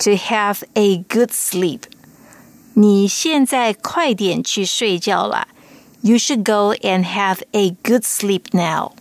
[0.00, 1.82] to have a good sleep。
[2.74, 5.48] 你现在快点去睡觉啦。
[6.02, 8.92] You should go and have a good sleep now.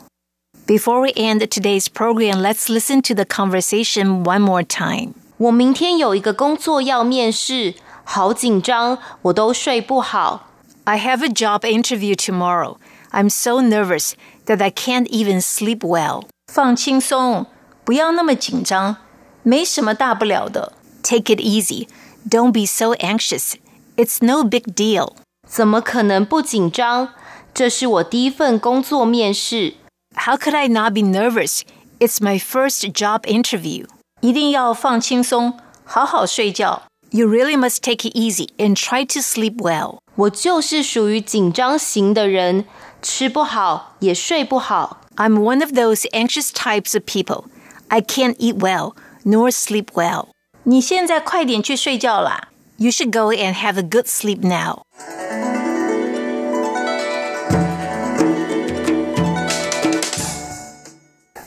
[0.65, 5.13] Before we end today's program, let's listen to the conversation one more time.
[5.37, 10.49] 我明天有一个工作要面试，好紧张，我都睡不好。
[10.85, 12.77] I have a job interview tomorrow.
[13.11, 14.13] I'm so nervous
[14.45, 16.23] that I can't even sleep well.
[16.51, 17.45] 放轻松，
[17.83, 18.97] 不要那么紧张，
[19.43, 20.73] 没什么大不了的。
[21.09, 21.87] Take it easy.
[22.27, 23.55] Don't be so anxious.
[23.95, 25.13] It's no big deal.
[25.47, 27.13] 怎么可能不紧张？
[27.53, 29.75] 这是我第一份工作面试，
[30.15, 31.61] How could I not be nervous?
[31.99, 33.85] It's my first job interview.
[34.21, 36.83] 一定要放轻松，好好睡觉。
[37.11, 39.99] You really must take it easy and try to sleep well.
[40.15, 42.65] 我就是属于紧张型的人，
[43.01, 45.01] 吃不好也睡不好。
[45.15, 47.45] I'm one of those anxious types of people.
[47.87, 50.27] I can't eat well nor sleep well.
[50.63, 52.49] 你现在快点去睡觉啦！
[52.77, 54.83] You should go and have a good sleep now.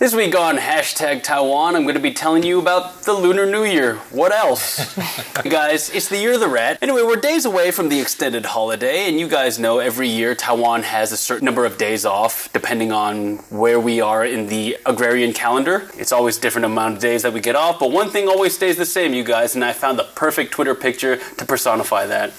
[0.03, 3.63] This week on hashtag Taiwan, I'm going to be telling you about the Lunar New
[3.63, 3.95] Year.
[4.11, 4.93] What else?
[5.43, 6.77] guys, it's the year of the rat.
[6.81, 10.83] Anyway, we're days away from the extended holiday, and you guys know every year Taiwan
[10.83, 15.31] has a certain number of days off depending on where we are in the agrarian
[15.31, 15.89] calendar.
[15.97, 18.75] It's always different amount of days that we get off, but one thing always stays
[18.75, 22.33] the same, you guys, and I found the perfect Twitter picture to personify that.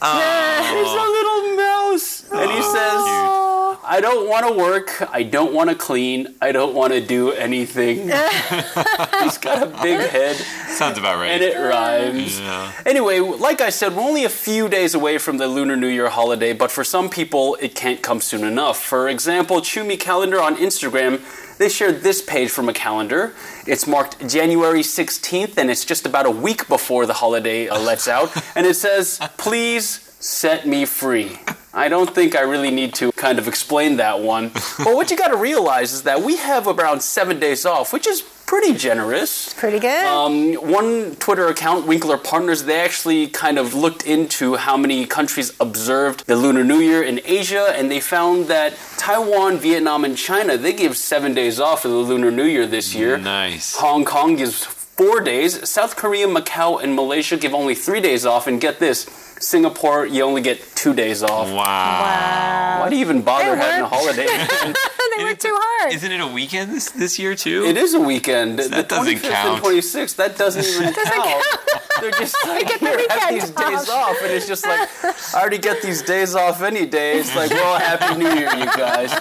[0.00, 3.36] There's a little mouse, and he says.
[3.82, 5.02] I don't want to work.
[5.12, 6.34] I don't want to clean.
[6.40, 7.96] I don't want to do anything.
[9.22, 10.36] He's got a big head
[10.68, 11.30] Sounds about right.
[11.30, 12.38] and it rhymes.
[12.38, 12.72] Yeah.
[12.86, 16.08] Anyway, like I said, we're only a few days away from the Lunar New Year
[16.08, 18.80] holiday, but for some people, it can't come soon enough.
[18.80, 21.20] For example, Chumi Calendar on Instagram,
[21.60, 23.34] they shared this page from a calendar.
[23.66, 28.08] It's marked January 16th, and it's just about a week before the holiday uh, lets
[28.08, 28.34] out.
[28.56, 29.84] And it says, Please
[30.18, 31.38] set me free.
[31.74, 34.48] I don't think I really need to kind of explain that one.
[34.78, 38.06] but what you got to realize is that we have around seven days off, which
[38.06, 39.54] is pretty generous.
[39.54, 40.04] Pretty good.
[40.06, 45.52] Um, one Twitter account, Winkler Partners, they actually kind of looked into how many countries
[45.60, 50.56] observed the Lunar New Year in Asia, and they found that Taiwan, Vietnam, and China
[50.56, 53.18] they give seven days off for the Lunar New Year this year.
[53.18, 53.76] Nice.
[53.76, 55.68] Hong Kong gives four days.
[55.68, 58.48] South Korea, Macau, and Malaysia give only three days off.
[58.48, 59.06] And get this.
[59.40, 61.50] Singapore, you only get two days off.
[61.50, 62.80] Wow.
[62.82, 63.94] Why do you even bother It having a worked.
[63.94, 64.26] holiday?
[65.16, 65.92] they went too hard.
[65.94, 67.64] Isn't it a weekend this, this year too?
[67.64, 68.58] It is a weekend.
[68.58, 69.64] the That doesn't 25th count.
[69.64, 71.44] and 26th, that doesn't even count.
[72.00, 74.22] They're just like, get the here, have weekend these days off." off.
[74.22, 74.88] And it's just like,
[75.34, 77.18] I already get these days off any day.
[77.18, 79.12] It's like, well, Happy New Year, you guys.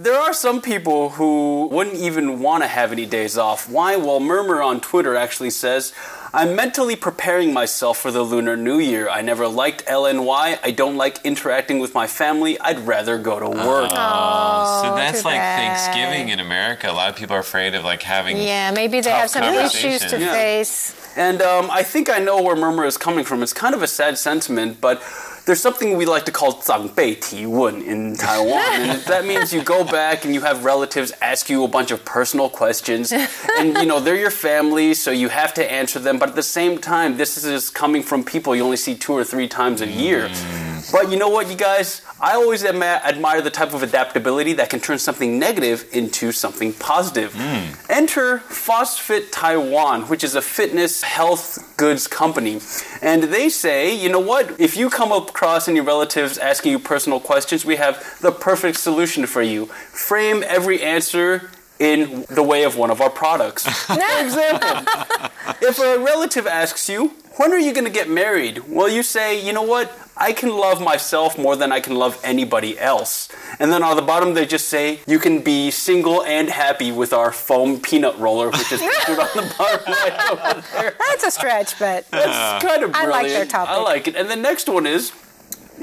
[0.00, 3.68] There are some people who wouldn't even want to have any days off.
[3.68, 3.96] Why?
[3.96, 5.92] Well, Murmur on Twitter actually says,
[6.32, 9.08] I'm mentally preparing myself for the Lunar New Year.
[9.08, 10.58] I never liked LNY.
[10.62, 12.60] I don't like interacting with my family.
[12.60, 13.90] I'd rather go to work.
[13.94, 15.58] Oh, so that's like bad.
[15.58, 16.90] Thanksgiving in America.
[16.90, 18.36] A lot of people are afraid of like having.
[18.36, 20.18] yeah, maybe they Tough have some issues to.
[20.18, 20.32] Yeah.
[20.32, 20.94] face.
[21.17, 23.43] And um, I think I know where Murmur is coming from.
[23.43, 25.01] It's kind of a sad sentiment, but
[25.45, 28.61] there's something we like to call 长辈提问 in Taiwan.
[28.61, 32.03] and that means you go back and you have relatives ask you a bunch of
[32.05, 33.11] personal questions.
[33.11, 36.17] And, you know, they're your family, so you have to answer them.
[36.17, 39.23] But at the same time, this is coming from people you only see two or
[39.25, 40.29] three times a year.
[40.90, 42.02] But you know what, you guys?
[42.20, 46.72] I always admi- admire the type of adaptability that can turn something negative into something
[46.72, 47.34] positive.
[47.34, 47.74] Hmm.
[47.90, 52.60] Enter FostFit Taiwan, which is a fitness health goods company.
[53.02, 54.58] And they say, you know what?
[54.58, 59.26] If you come across any relatives asking you personal questions, we have the perfect solution
[59.26, 59.66] for you.
[59.66, 63.64] Frame every answer in the way of one of our products.
[63.86, 64.68] For example,
[65.62, 68.68] if a relative asks you, when are you going to get married?
[68.68, 69.92] Well, you say, you know what?
[70.16, 73.28] I can love myself more than I can love anybody else.
[73.60, 77.12] And then on the bottom, they just say, you can be single and happy with
[77.12, 80.96] our foam peanut roller, which is pictured on the bottom right over there.
[80.98, 82.96] That's a stretch, but That's kind of brilliant.
[82.96, 83.70] I like their topic.
[83.70, 84.16] I like it.
[84.16, 85.12] And the next one is,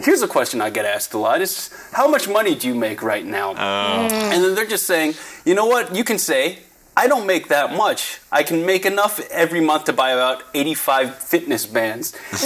[0.04, 3.02] here's a question I get asked a lot: is how much money do you make
[3.02, 3.52] right now?
[3.52, 4.08] Oh.
[4.32, 5.96] And then they're just saying, you know what?
[5.96, 6.60] You can say.
[6.98, 8.22] I don't make that much.
[8.32, 12.14] I can make enough every month to buy about 85 fitness bands.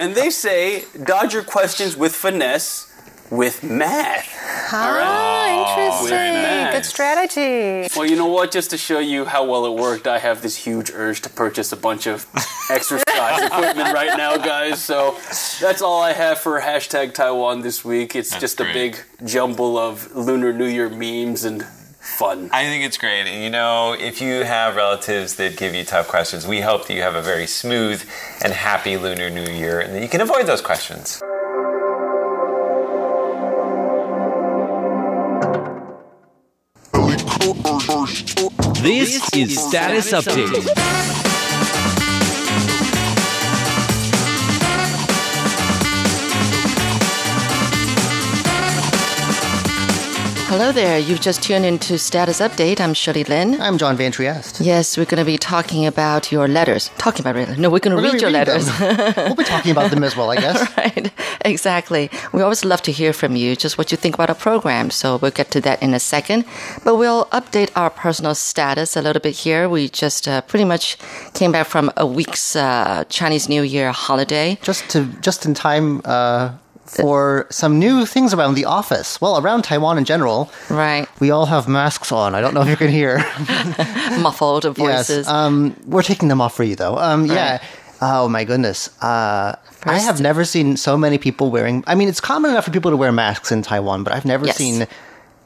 [0.00, 2.89] and they say, dodge your questions with finesse,
[3.30, 4.28] with math.
[4.72, 6.10] ah, interesting.
[6.10, 6.72] math.
[6.74, 7.88] Good strategy.
[7.96, 8.50] Well, you know what?
[8.50, 11.72] Just to show you how well it worked, I have this huge urge to purchase
[11.72, 12.26] a bunch of
[12.70, 14.82] exercise equipment right now, guys.
[14.82, 15.16] So
[15.60, 18.16] that's all I have for hashtag Taiwan this week.
[18.16, 22.50] It's That's just a big jumble of Lunar New Year memes and fun.
[22.52, 23.26] I think it's great.
[23.26, 26.94] And you know, if you have relatives that give you tough questions, we hope that
[26.94, 28.02] you have a very smooth
[28.42, 31.22] and happy Lunar New Year and that you can avoid those questions.
[38.82, 41.29] This is Status Update.
[50.50, 50.98] Hello there.
[50.98, 52.80] You've just tuned into Status Update.
[52.80, 53.60] I'm Shirley Lin.
[53.60, 54.60] I'm John Van Trieste.
[54.60, 56.90] Yes, we're going to be talking about your letters.
[56.98, 57.56] Talking about it.
[57.56, 58.66] No, we're going to read your read letters.
[59.16, 60.76] we'll be talking about them as well, I guess.
[60.76, 61.12] right.
[61.44, 62.10] Exactly.
[62.32, 64.90] We always love to hear from you, just what you think about our program.
[64.90, 66.44] So we'll get to that in a second.
[66.82, 69.68] But we'll update our personal status a little bit here.
[69.68, 70.98] We just uh, pretty much
[71.32, 74.58] came back from a week's uh, Chinese New Year holiday.
[74.62, 76.54] Just to just in time uh,
[76.90, 79.20] for some new things around the office.
[79.20, 80.50] Well, around Taiwan in general.
[80.68, 81.06] Right.
[81.20, 82.34] We all have masks on.
[82.34, 83.18] I don't know if you can hear.
[84.20, 85.16] Muffled voices.
[85.18, 85.28] Yes.
[85.28, 86.96] Um, we're taking them off for you, though.
[86.98, 87.62] Um, yeah.
[88.02, 88.88] Oh my goodness.
[89.02, 91.84] Uh, I have never seen so many people wearing.
[91.86, 94.46] I mean, it's common enough for people to wear masks in Taiwan, but I've never
[94.46, 94.56] Yes.
[94.56, 94.86] seen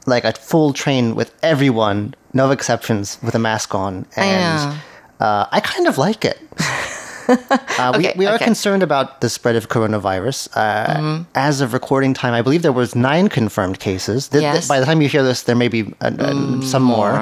[0.07, 4.05] like a full train with everyone, no exceptions, with a mask on.
[4.15, 4.79] And
[5.19, 6.39] uh, I kind of like it.
[7.77, 8.45] Uh, Okay, we, we are okay.
[8.45, 10.47] concerned about the spread of coronavirus.
[10.55, 14.29] Uh, As of recording time, I believe there was nine confirmed cases.
[14.29, 14.65] Th- th- Yes.
[14.65, 17.13] Mm, by the time you hear this, there may be uh, uh, some more.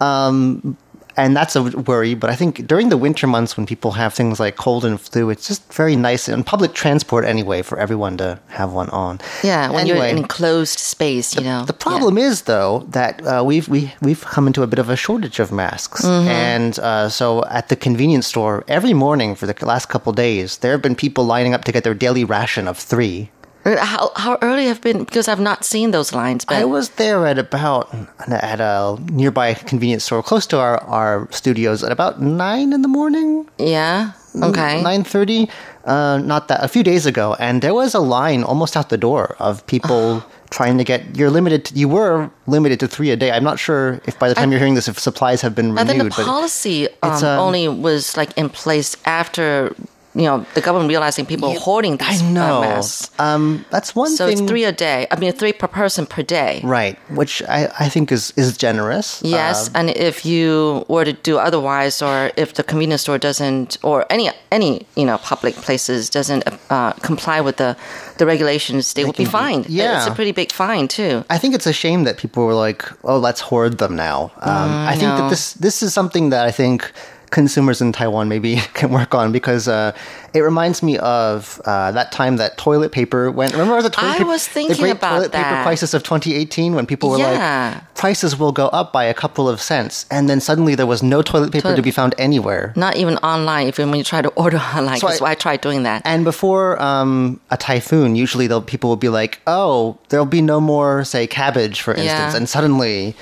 [0.00, 0.76] Um,
[1.16, 2.14] and that's a worry.
[2.14, 5.30] But I think during the winter months, when people have things like cold and flu,
[5.30, 9.20] it's just very nice in public transport anyway for everyone to have one on.
[9.42, 10.10] yeah, when you're Anyway.
[10.12, 11.64] in enclosed space, you know.
[11.64, 14.96] The problem is, though, that uh, we've we, we've come into a bit of a
[14.96, 16.28] shortage of masks, Mm-hmm.
[16.28, 20.72] and uh, so at the convenience store every morning for the last couple days, there
[20.72, 23.30] have been people lining up to get their daily ration of three.
[23.64, 27.26] How, how early have been, because I've not seen those lines, but I was there
[27.26, 27.94] at about
[28.28, 32.88] at a nearby convenience store close to our, our studios at about nine in the
[32.88, 33.48] morning.
[33.58, 34.12] yeah.
[34.34, 34.80] Okay.
[34.82, 35.50] nine thirty.
[35.84, 38.96] Uh, not that a few days ago, and there was a line almost out the
[38.96, 41.16] door of people trying to get.
[41.16, 41.66] You're limited.
[41.66, 43.30] To, you were limited to three a day.
[43.30, 45.84] I'm not sure if by the time you're hearing this, if supplies have been I
[45.84, 49.74] think the policy um, it's, um, only was like in place after
[50.14, 52.60] you know the government realizing people were hoarding I these uh, know.
[52.60, 53.10] masks.
[53.18, 54.38] Um, that's one So thing.
[54.38, 55.06] it's three a day.
[55.10, 56.60] I mean, three per person per day.
[56.64, 59.22] right, which I, I think is is generous.
[59.24, 63.78] Yes, Um, and if you were to do otherwise, or if the convenience store doesn't,
[63.82, 67.76] or any any you know public places doesn't uh, comply with the
[68.18, 69.64] the regulations, they, will be can be- fined.
[69.68, 69.96] yeah.
[69.98, 71.24] it's a pretty big fine too.
[71.30, 74.70] I think it's a shame that people were like, "Oh, let's hoard them now." Um,
[74.92, 75.22] I think Mm, no.
[75.22, 76.92] that this this is something that I think
[77.32, 79.90] consumers in Taiwan maybe can work on because uh,
[80.34, 83.52] it reminds me of uh, that time that toilet paper went.
[83.52, 86.74] Remember the toilet I paper, was the thinking great about toilet paper crisis of 2018
[86.74, 87.72] when people were Yeah.
[87.74, 91.02] like, prices will go up by a couple of cents, and then suddenly there was
[91.02, 92.72] no toilet paper Toilet- to be found anywhere.
[92.76, 93.66] Not even online.
[93.66, 96.02] If you when you try to order online, So I- I, tried doing that.
[96.04, 101.02] And before um, a typhoon, usually people will be like, "Oh, there'll be no more,
[101.04, 102.36] say, cabbage, for instance," Yeah.
[102.36, 103.16] and suddenly,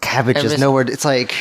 [0.00, 0.84] cabbage is nowhere.
[0.88, 1.34] It's like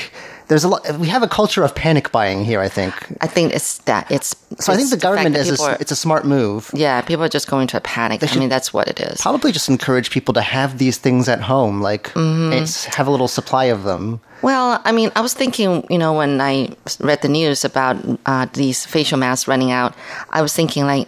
[0.48, 0.82] there's a lot.
[0.98, 2.60] We have a culture of panic buying here.
[2.62, 2.94] I think.
[3.22, 4.10] I think it's that.
[4.12, 6.72] It's So I think the government fact is a, are- it's a smart move.
[6.74, 8.24] yeah, people are just going to a panic.
[8.24, 9.20] I mean, that's what it is.
[9.22, 12.54] Probably just encourage people to have these things at home, like Mm-hmm.
[12.54, 14.20] it's, have a little supply of them.
[14.42, 18.46] Well, I mean, I was thinking, you know, when I read the news about uh,
[18.54, 19.96] these facial masks running out,
[20.30, 21.08] I was thinking, like,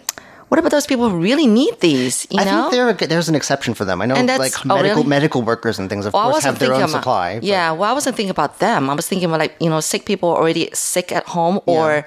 [0.50, 2.26] what about those people who really need these?
[2.30, 4.02] You I know, think there, there's an exception for them.
[4.02, 5.08] I know, like oh, medical really?
[5.08, 7.34] medical workers and things, of Well, I course, have their own about- supply.
[7.36, 8.90] but- Yeah, well, I wasn't thinking about them.
[8.90, 12.04] I was thinking about like you know, sick people already sick at home or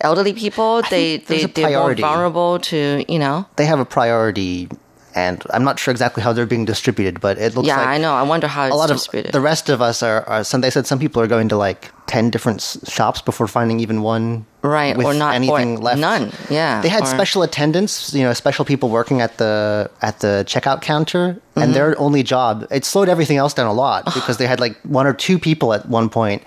[0.00, 0.82] elderly people.
[0.90, 3.46] They they they're more vulnerable to you know.
[3.56, 4.68] they have a priority,
[5.14, 7.98] and I'm not sure exactly how they're being distributed, but it looks Yeah, like I
[7.98, 8.12] know.
[8.14, 9.32] I wonder how it's a lot of distributed.
[9.32, 10.44] the rest of us are, are.
[10.44, 13.80] Some they said some people are going to like ten different s- shops before finding
[13.80, 14.46] even one.
[14.62, 15.98] Right, or not- or anything left.
[15.98, 18.14] none, yeah, they had or- special attendants.
[18.14, 21.62] You know, special people working at the at the checkout counter, Mm-hmm.
[21.62, 24.74] and their only job it slowed everything else down a lot because they had like
[24.84, 26.42] one or two people at one point.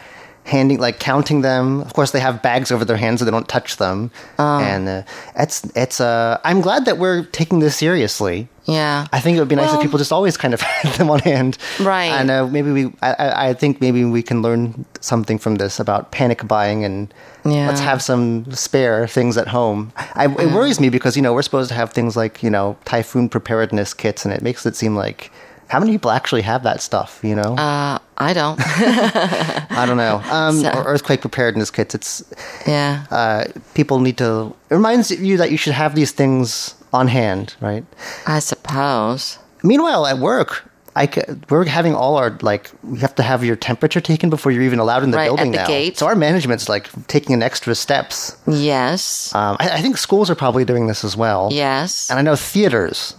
[0.46, 1.82] Handing, like counting them.
[1.82, 4.12] Of course, they have bags over their hands so they don't touch them.
[4.38, 4.60] Oh.
[4.60, 5.02] and uh,
[5.36, 6.00] it's it's.
[6.00, 8.48] Uh, I'm glad that we're taking this seriously.
[8.66, 10.94] yeah, I think it would be nice Well- if people just always kind of had
[11.00, 11.58] them on hand.
[11.80, 12.12] Right.
[12.12, 15.80] And uh, maybe we, I, I- I think maybe we can learn something from this
[15.80, 17.12] about panic buying and
[17.44, 17.68] Yeah.
[17.68, 19.92] let's have some spare things at home.
[20.16, 22.76] I, It worries me because, you know, we're supposed to have things like, you know,
[22.86, 25.32] typhoon preparedness kits and it makes it seem like,
[25.68, 27.56] how many people actually have that stuff, you know?
[27.56, 28.60] uh, I don't.
[29.72, 30.22] I don't know.
[30.32, 31.96] Um, So- or earthquake preparedness kits.
[31.96, 32.24] It's,
[32.68, 37.08] yeah, uh, people need to, it reminds you that you should have these things on
[37.08, 37.84] hand, right?
[38.26, 39.38] I suppose.
[39.64, 40.64] Meanwhile, at work,
[40.98, 41.10] I
[41.50, 44.80] we're having all our like you have to have your temperature taken before you're even
[44.80, 45.68] allowed in the Right, at building the now.
[45.68, 45.98] gate.
[45.98, 48.38] So our management's like taking an extra steps.
[48.48, 51.50] Yes, Um, I, I think schools are probably doing this as well.
[51.52, 53.14] yes, and I know theaters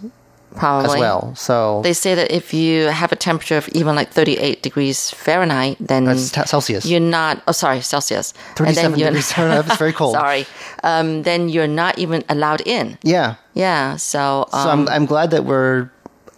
[0.57, 1.35] probably as well.
[1.37, 5.77] So They say that if you have a temperature of even like 38 degrees Fahrenheit,
[5.81, 6.85] then that's Celsius.
[6.87, 7.43] you're not.
[7.47, 8.33] Oh, sorry, Celsius.
[8.57, 9.67] 37 you're- degrees Fahrenheit.
[9.67, 10.15] That's very cold.
[10.15, 10.47] sorry.
[10.83, 12.97] Um, then you're not even allowed in.
[13.03, 13.35] yeah.
[13.55, 13.97] Yeah.
[13.97, 14.47] So.
[14.53, 15.89] Um, So I'm I'm glad that we're.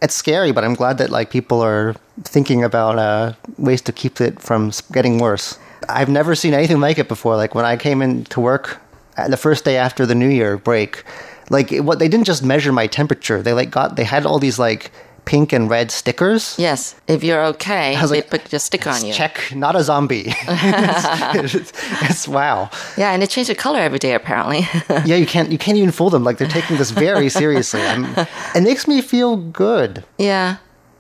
[0.01, 4.21] It's scary, but I'm glad that like people are thinking about uh, ways to keep
[4.21, 5.59] it from getting worse.
[5.89, 7.35] I've never seen anything like it before.
[7.37, 8.79] Like when I came in to work
[9.17, 11.03] uh, the first day after the New Year break,
[11.51, 13.43] like it, what they didn't just measure my temperature.
[13.43, 14.91] They like got they had all these like
[15.25, 16.55] pink and red stickers.
[16.59, 19.13] Yes, if you're okay, I was they like, put your sticker on you.
[19.13, 20.25] Check, not a zombie.
[20.27, 21.73] it's, it's-
[22.03, 22.71] it's- wow.
[22.97, 24.67] Yeah, and they change the color every day apparently.
[25.05, 26.25] Yeah, you can't you can't even fool them.
[26.25, 27.83] Like they're taking this very seriously.
[27.83, 28.05] I'm,
[28.55, 30.05] it makes me feel good.
[30.19, 30.57] yeah.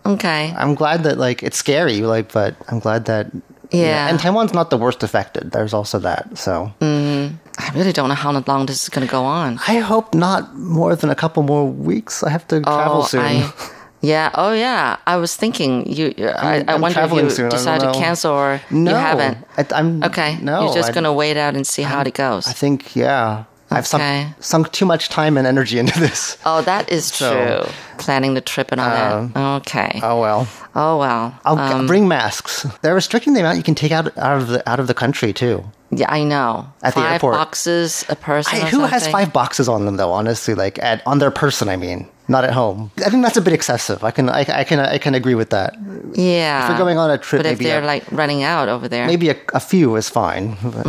[0.07, 0.55] Okay.
[0.57, 3.42] I'm glad that like it's scary, like, but I'm glad that know,
[3.72, 4.09] Yeah.
[4.09, 5.51] and Taiwan's not the worst affected.
[5.53, 6.38] There's also that.
[6.38, 7.36] So mm-hmm.
[7.59, 9.59] I really don't know how long this is going to go on.
[9.67, 12.23] I hope not more than a couple more weeks.
[12.23, 13.21] I have to travel soon.
[13.21, 13.53] Oh, I,
[14.01, 14.31] yeah.
[14.35, 14.97] Oh, yeah.
[15.07, 16.15] I was thinking you.
[16.19, 17.49] I, I I'm wonder if you soon.
[17.51, 19.39] Decided to cancel or no, you haven't.
[19.57, 20.39] I, I'm Okay.
[20.41, 22.47] No, You're just going to wait out and see how it goes.
[22.47, 23.45] I think yeah.
[23.71, 24.29] I've Okay.
[24.39, 26.39] sunk, sunk too much time and energy into this.
[26.47, 27.29] oh, that is So,
[27.65, 27.73] true.
[27.99, 29.37] Planning the trip and all that.
[29.67, 30.01] Okay.
[30.03, 30.47] Oh well.
[30.75, 31.39] oh well.
[31.45, 32.67] I'll Um, bring masks.
[32.83, 35.33] They're restricting the amount you can take out out of the out of the country
[35.35, 35.65] too.
[35.91, 36.70] Yeah, I know.
[36.82, 37.34] At the airport.
[37.34, 38.61] boxes a person.
[38.62, 40.12] I, who has five boxes on them though?
[40.12, 42.91] Honestly, like at on their person, I mean, not at home.
[43.05, 44.05] I think that's a bit excessive.
[44.05, 45.74] I can I, I can I can agree with that.
[46.14, 46.64] Yeah.
[46.64, 48.86] If we're going on a trip, but if maybe they're a- like running out over
[48.89, 50.57] there, Maybe a, a few is fine.
[50.62, 50.86] but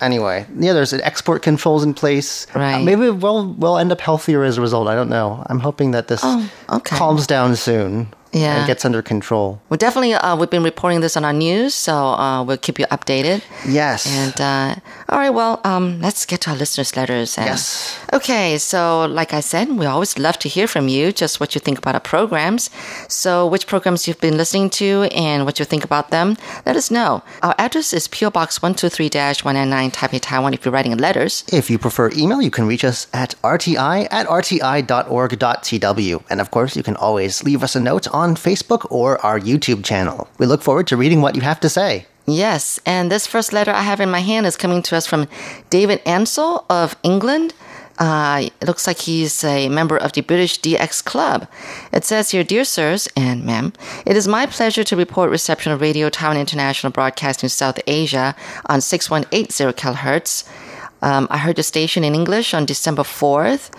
[0.00, 2.46] Anyway, yeah, there's export controls in place.
[2.54, 2.74] Right.
[2.74, 4.86] Uh, maybe we'll we'll end up healthier as a result.
[4.88, 5.42] I don't know.
[5.46, 6.96] I'm hoping that this Oh, okay.
[6.96, 8.58] calms down soon Yeah.
[8.58, 9.60] and gets under control.
[9.68, 12.86] Well, definitely, uh, we've been reporting this on our news, so uh, we'll keep you
[12.86, 13.42] updated.
[13.66, 14.06] Yes.
[14.06, 17.36] And uh, all right, well, um, let's get to our listeners' letters.
[17.38, 17.98] And, Yes.
[18.12, 21.60] Okay, so like I said, we always love to hear from you, just what you
[21.60, 22.70] think about our programs.
[23.08, 26.90] So, which programs you've been listening to and what you think about them, let us
[26.90, 27.22] know.
[27.42, 29.08] Our address is PO Box 123
[29.42, 31.44] 199 Taipei, Taiwan, if you're writing letters.
[31.52, 36.22] If you prefer email, you can reach us at rti at rti.org.tw.
[36.30, 39.84] And of course, you can always leave us a note on Facebook or our YouTube
[39.84, 40.28] channel.
[40.38, 42.06] We look forward to reading what you have to say.
[42.26, 45.28] Yes, and this first letter I have in my hand is coming to us from
[45.70, 47.54] David Ansell of England.
[47.98, 51.48] Uh, it looks like he's a member of the British DX Club.
[51.92, 53.72] It says here, Dear sirs and ma'am,
[54.06, 58.80] it is my pleasure to report reception of Radio Taiwan International Broadcasting South Asia on
[58.80, 60.48] 6180 kHz.
[61.02, 63.70] Um, I heard the station in English on December 4th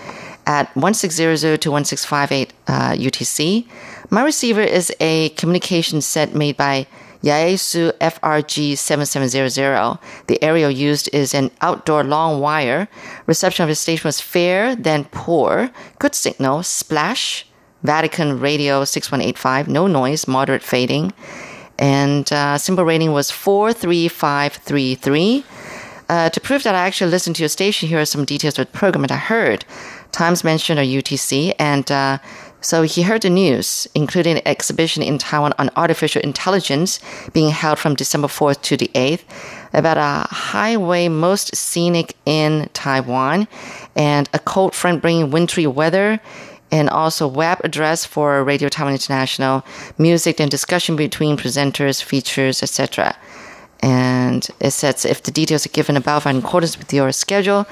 [0.45, 3.67] at 1600 to 1658 uh, UTC.
[4.11, 6.87] My receiver is a communication set made by
[7.23, 9.99] Yaesu FRG 7700.
[10.25, 12.87] The aerial used is an outdoor long wire.
[13.27, 15.69] Reception of the station was fair, then poor.
[15.99, 17.45] Good signal, splash.
[17.83, 21.13] Vatican radio 6185, no noise, moderate fading.
[21.77, 25.45] And uh, SINPO rating was 43533.
[26.09, 28.65] Uh, to prove that I actually listened to your station, here are some details of
[28.65, 29.63] the program that I heard.
[30.11, 32.17] Times mentioned are UTC, and uh,
[32.61, 36.99] so he heard the news, including an exhibition in Taiwan on artificial intelligence
[37.31, 39.23] being held from December 4th to the 8th
[39.73, 43.47] about a highway most scenic in Taiwan
[43.95, 46.19] and a cold front bringing wintry weather
[46.71, 49.63] and also web address for Radio Taiwan International,
[49.97, 53.15] music and discussion between presenters, features, etc.
[53.81, 57.65] And it says if the details are given above in accordance with your schedule,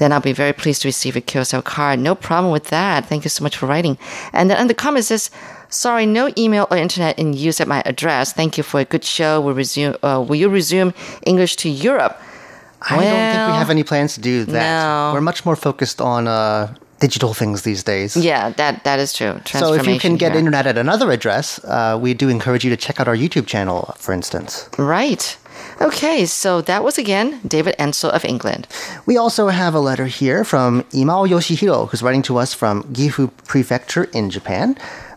[0.00, 2.00] then I'll be very pleased to receive a QSL card.
[2.00, 3.06] No problem with that.
[3.06, 3.98] Thank you so much for writing.
[4.32, 5.30] And then in the comment it says,
[5.68, 8.32] sorry, no email or internet in use at my address.
[8.32, 9.40] Thank you for a good show.
[9.40, 9.96] Will resume.
[10.02, 10.94] Uh, will you resume
[11.26, 12.20] English to Europe?
[12.82, 14.52] I don't think we have any plans to do that.
[14.52, 15.12] no.
[15.12, 18.16] We're much more focused on uh, digital things these days.
[18.16, 19.38] Yeah, that that is true.
[19.44, 20.38] So if you can get here.
[20.38, 23.94] internet at another address, uh, we do encourage you to check out our YouTube channel,
[23.98, 24.68] for instance.
[24.78, 25.36] Right.
[25.80, 28.66] Okay, so that was again David Ansel of England.
[29.06, 33.30] We also have a letter here from Imao Yoshihiro, who's writing to us from Gifu
[33.46, 34.76] Prefecture in Japan.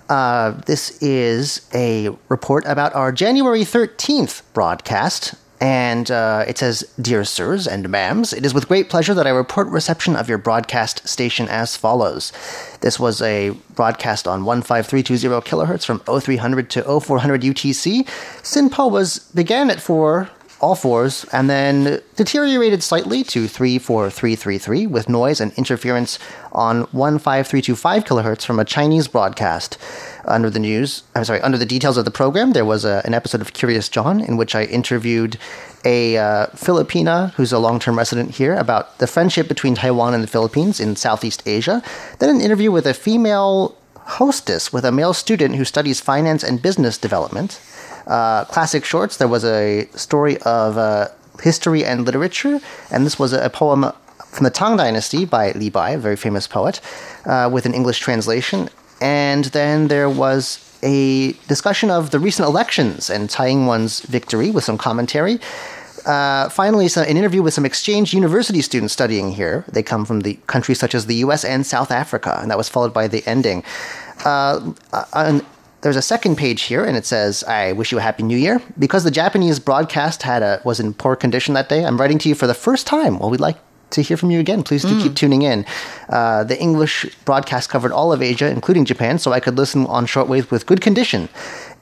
[0.10, 5.36] Uh, this is a report about our January 13th broadcast.
[5.64, 9.30] And uh, it says, Dear sirs and ma'ams, it is with great pleasure that I
[9.30, 12.34] report reception of your broadcast station as follows.
[12.82, 18.06] This was a broadcast on 15320 kilohertz from 0300 to 0400 UTC.
[18.42, 20.30] SINPO was began at 4
[20.64, 26.18] all fours, and then deteriorated slightly to 34333 with noise and interference
[26.54, 29.78] on 15325 kilohertz from a Chinese broadcast.
[30.24, 33.14] Under the news, I'm sorry, under the details of the program, there was a, an
[33.14, 35.38] episode of Curious John in which I interviewed
[35.84, 40.24] a uh, Filipina who's a long term resident here about the friendship between Taiwan and
[40.24, 41.84] the Philippines in Southeast Asia.
[42.20, 46.62] Then an interview with a female hostess with a male student who studies finance and
[46.62, 47.60] business development
[48.08, 51.08] uh, classic shorts, there was a story of uh,
[51.42, 52.60] history and literature,
[52.92, 53.92] and this was a, poem
[54.28, 56.82] from the Tang Dynasty by Li Bai, a very famous poet,
[57.26, 58.70] uh, with an English translation.
[59.02, 64.64] And then there was a discussion of the recent elections and Tsai Ing-wen's victory with
[64.64, 65.40] some commentary.
[66.06, 69.64] Uh, finally, so an interview with some exchange university students studying here.
[69.70, 71.46] They come from the countries such as the U.S.
[71.46, 73.64] and South Africa, and that was followed by the ending.
[74.26, 75.40] Uh, uh,
[75.84, 78.62] there's a second page here, and it says, "I wish you a happy New Year."
[78.80, 82.30] Because the Japanese broadcast had a was in poor condition that day, I'm writing to
[82.30, 83.20] you for the first time.
[83.20, 83.58] Well, we'd like
[83.92, 84.64] to hear from you again.
[84.64, 85.66] Please do keep tuning in.
[86.10, 90.08] Uh, the English broadcast covered all of Asia, including Japan, so I could listen on
[90.08, 91.30] shortwave with good condition.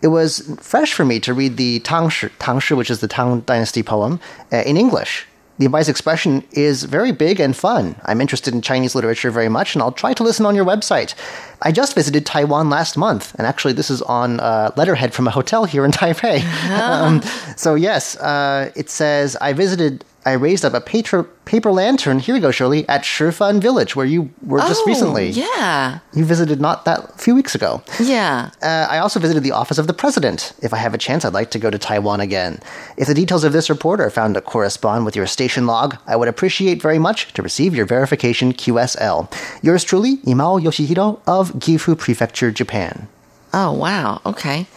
[0.01, 3.83] It was fresh for me to read the Tangshi, Tangshi which is the Tang Dynasty
[3.83, 4.19] poem,
[4.51, 5.25] uh, in English.
[5.61, 7.95] The advice expression is very big and fun.
[8.05, 11.13] I'm interested in Chinese literature very much, and I'll try to listen on your website.
[11.61, 15.29] I just visited Taiwan last month, and actually, this is on uh, letterhead from a
[15.29, 16.41] hotel here in Taipei.
[16.71, 17.21] um,
[17.55, 20.03] so, yes, uh, it says I visited.
[20.23, 22.19] I raised up a paper, paper lantern.
[22.19, 25.29] Here we go, Shirley, at Shifen Village, where you were just Oh, recently.
[25.29, 25.99] Yeah.
[26.13, 27.81] You visited not that few weeks ago.
[27.99, 28.51] Yeah.
[28.61, 30.53] Uh, I also visited the office of the president.
[30.61, 32.59] If I have a chance, I'd like to go to Taiwan again.
[32.97, 36.15] If the details of this report are found to correspond with your station log, I
[36.15, 39.27] would appreciate very much to receive your verification QSL.
[39.63, 43.07] Yours truly, Imao Yoshihiro of Gifu Prefecture, Japan.
[43.53, 44.21] Oh, wow.
[44.25, 44.67] Okay.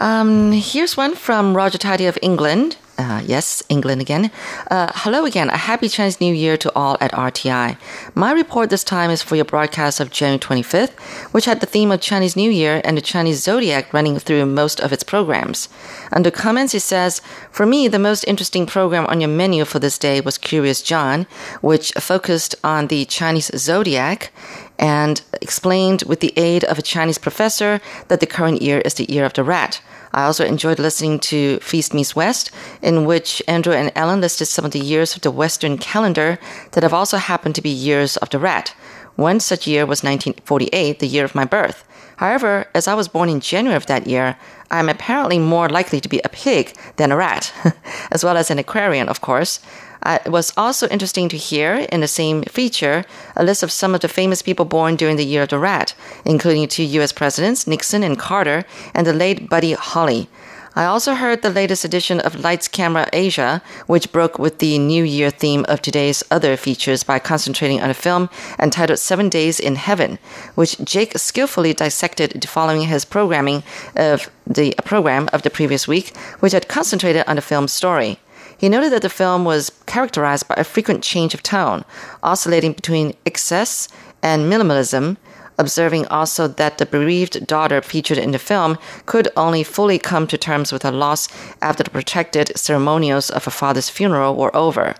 [0.00, 2.78] Um, here's one from Roger Tidy of England.
[3.00, 4.30] Uh, yes, England again.
[4.70, 5.48] Uh, hello again.
[5.48, 7.78] A happy Chinese New Year to all at RTI.
[8.14, 11.00] My report this time is for your broadcast of January 25th,
[11.32, 14.80] which had the theme of Chinese New Year and the Chinese zodiac running through most
[14.80, 15.70] of its programs.
[16.12, 19.96] Under comments, it says, For me, the most interesting program on your menu for this
[19.96, 21.26] day was Curious John,
[21.62, 24.30] which focused on the Chinese zodiac
[24.78, 29.10] and explained with the aid of a Chinese professor that the current year is the
[29.10, 29.80] year of the rat.
[30.12, 32.50] I also enjoyed listening to Feast Meets West,
[32.82, 36.38] in which Andrew and Ellen listed some of the years of the Western calendar
[36.72, 38.74] that have also happened to be years of the rat.
[39.16, 41.84] One such year was 1948, the year of my birth.
[42.16, 44.36] However, as I was born in January of that year,
[44.70, 47.52] I am apparently more likely to be a pig than a rat,
[48.10, 49.60] as well as an aquarian, of course.
[50.02, 53.04] Uh, it was also interesting to hear in the same feature
[53.36, 55.94] a list of some of the famous people born during the year of the rat,
[56.24, 57.12] including two U.S.
[57.12, 60.28] presidents, Nixon and Carter, and the late Buddy Holly.
[60.76, 65.02] I also heard the latest edition of Lights Camera Asia, which broke with the New
[65.02, 69.74] Year theme of today's other features by concentrating on a film entitled Seven Days in
[69.74, 70.20] Heaven,
[70.54, 73.64] which Jake skillfully dissected following his programming
[73.96, 78.20] of the program of the previous week, which had concentrated on the film's story.
[78.60, 81.82] He noted that the film was characterized by a frequent change of tone,
[82.22, 83.88] oscillating between excess
[84.22, 85.16] and minimalism,
[85.56, 90.36] observing also that the bereaved daughter featured in the film could only fully come to
[90.36, 91.26] terms with her loss
[91.62, 94.94] after the protracted ceremonials of her father's funeral were over.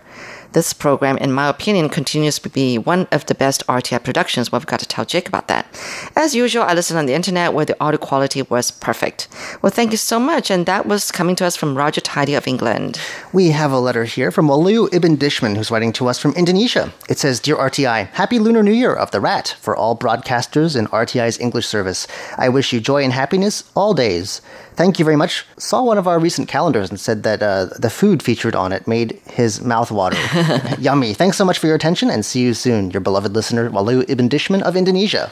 [0.53, 4.51] This program, in my opinion, continues to be one of the best RTI productions.
[4.51, 5.65] Well, I've got to tell Jake about that.
[6.13, 9.29] As usual, I listened on the internet where the audio quality was perfect.
[9.61, 10.51] Well, thank you so much.
[10.51, 12.99] And that was coming to us from Roger Tidy of England.
[13.31, 16.91] We have a letter here from Walu Ibn Dishman, who's writing to us from Indonesia.
[17.07, 20.87] It says, Dear RTI, Happy Lunar New Year of the Rat for all broadcasters in
[20.87, 22.07] RTI's English service.
[22.37, 24.41] I wish you joy and happiness all days.
[24.81, 25.45] Thank you very much.
[25.57, 28.87] Saw one of our recent calendars and said that uh, the food featured on it
[28.87, 30.17] made his mouth water.
[30.79, 31.13] Yummy.
[31.13, 32.89] Thanks so much for your attention and see you soon.
[32.89, 35.31] Your beloved listener, Walu Ibn Dishman of Indonesia.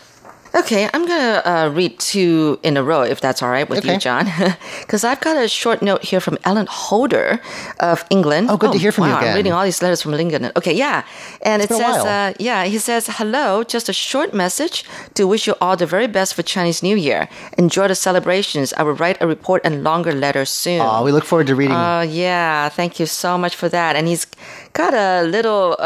[0.55, 3.93] Okay, I'm gonna uh, read two in a row if that's all right with Okay.
[3.93, 4.25] you, John.
[4.81, 7.39] Because I've got a short note here from Ellen Holder
[7.79, 8.49] of England.
[8.49, 10.51] Oh, good to hear from you wow, I'm reading all these letters from England.
[10.57, 11.03] Okay, yeah,
[11.43, 14.83] and It's it says, uh, yeah, he says, hello, just a short message
[15.13, 17.29] to wish you all the very best for Chinese New Year.
[17.57, 18.73] Enjoy the celebrations.
[18.73, 20.81] I will write a report and longer letter soon.
[20.81, 21.75] Aw, we look forward to reading.
[21.77, 23.95] Oh yeah, thank you so much for that.
[23.95, 24.25] And he's
[24.73, 25.83] got a little uh,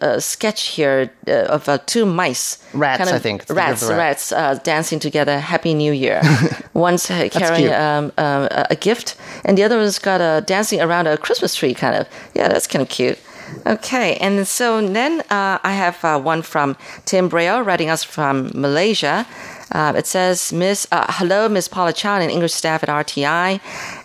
[0.00, 3.42] uh, sketch here uh, of uh, two mice, Rats, I think.
[3.42, 3.98] It's Rats, rat.
[3.98, 5.38] rats uh, dancing together.
[5.38, 6.20] Happy New Year.
[6.74, 11.06] One's carrying um, um, a a gift, and the other one's got a dancing around
[11.06, 12.06] a Christmas tree, kind of.
[12.34, 13.18] Yeah, that's kind of cute.
[13.66, 18.50] Okay, and so then uh, I have uh, one from Tim Braille writing us from
[18.54, 19.26] Malaysia.
[19.72, 23.60] Uh, it says, Miss, uh, hello, Miss Paula Chan and English staff at RTI.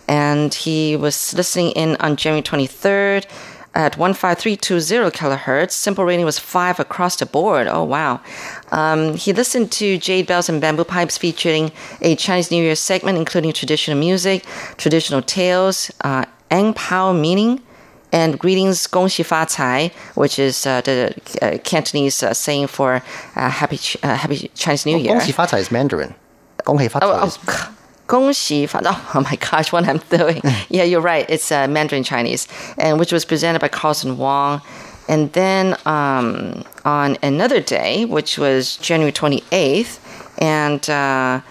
[0.08, 3.26] And he was listening in on January 23rd
[3.76, 5.72] at 15320 kilohertz.
[5.72, 7.68] SINPO rating was 5 across the board.
[7.68, 8.22] Oh, wow.
[8.72, 11.72] Um, he listened to Jade Bells and Bamboo Pipes featuring
[12.02, 14.46] a Chinese New Year segment, including traditional music,
[14.78, 17.62] traditional tales, uh, Ang Pao meaning,
[18.12, 23.02] and greetings Gong Xi Fa Cai, which is uh, the uh, Cantonese uh, saying for
[23.36, 25.14] uh, Happy, uh, Happy Chinese New oh, Year.
[25.14, 26.14] Gong Xi Fa Cai is Mandarin.
[26.64, 27.76] Gong Xi Fa Cai oh, oh.
[28.34, 28.80] 喜发
[29.16, 30.42] oh, my gosh, what I'm doing.
[30.70, 31.26] yeah, you're right.
[31.30, 32.48] It's uh, Mandarin Chinese,
[32.78, 34.62] and which was presented by Carlson Wong.
[35.08, 40.00] And then um, on another day, which was January 28th,
[40.40, 41.42] and uh,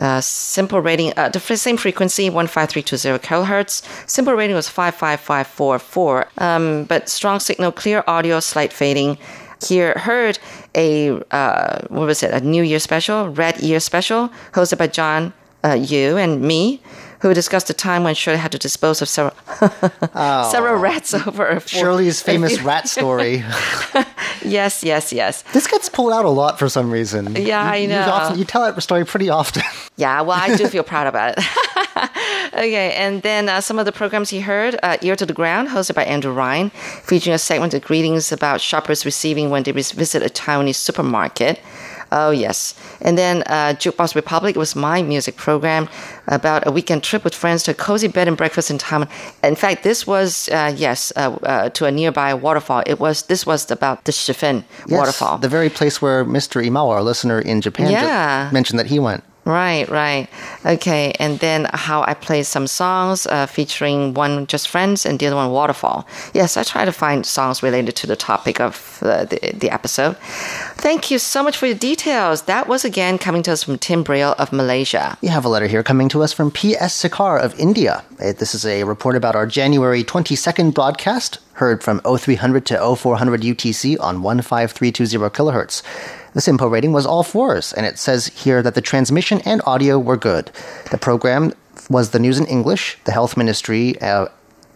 [0.00, 3.82] Uh, SINPO rating, uh, the same frequency, 15320 kilohertz.
[4.06, 6.28] SINPO rating was 55544.
[6.38, 9.18] Um, but strong signal, clear audio, slight fading.
[9.62, 10.38] Here heard
[10.74, 15.32] a, uh, what was it, a New Year special, Red Year special, hosted by John,
[15.64, 16.80] uh, you, and me,
[17.20, 19.36] who discussed the time when Shirley had to dispose of several,
[20.50, 23.44] several rats over a four- Shirley's famous rat story.
[24.44, 25.42] Yes, yes, yes.
[25.52, 27.36] This gets pulled out a lot for some reason.
[27.36, 28.04] Yeah, I You- know.
[28.04, 29.62] You, often, you tell that story pretty often.
[29.96, 31.44] Yeah, well, I do feel proud about it.
[32.54, 35.68] okay, and then uh, some of the programs you heard uh, Ear to the Ground,
[35.68, 36.70] hosted by Andrew Ryan,
[37.04, 41.60] featuring a segment of greetings about shoppers receiving when they visit a Taiwanese supermarket.
[42.14, 42.74] Oh, yes.
[43.00, 45.88] And then uh, Jukebox Republic was my music program
[46.28, 49.08] about a weekend trip with friends to a cozy bed and breakfast in Taiwan.
[49.42, 52.82] In fact, this was, uh, yes, uh, uh, to a nearby waterfall.
[52.86, 55.38] It was This was about the Shifen Yes, waterfall.
[55.38, 56.62] The very place where Mr.
[56.62, 58.50] Imao, our listener in Japan, Yeah.
[58.52, 59.24] mentioned that he went.
[59.44, 60.28] Right, right.
[60.64, 65.26] Okay, and then how I play some songs uh, featuring one just friends and the
[65.26, 66.06] other one waterfall.
[66.32, 70.16] Yes, I try to find songs related to the topic of uh, the, the episode.
[70.76, 72.42] Thank you so much for your details.
[72.42, 75.18] That was again coming to us from Tim Braille of Malaysia.
[75.22, 76.94] You have a letter here coming to us from P.S.
[77.02, 78.04] Sikar of India.
[78.20, 83.42] Uh, This is a report about our January 22nd broadcast, heard from 0300 to 0400
[83.42, 85.82] UTC on 15320 kilohertz.
[86.34, 89.98] The SINPO rating was all fours, and it says here that the transmission and audio
[89.98, 90.50] were good.
[90.90, 91.52] The program
[91.90, 92.98] was the news in English.
[93.04, 94.28] The health ministry uh,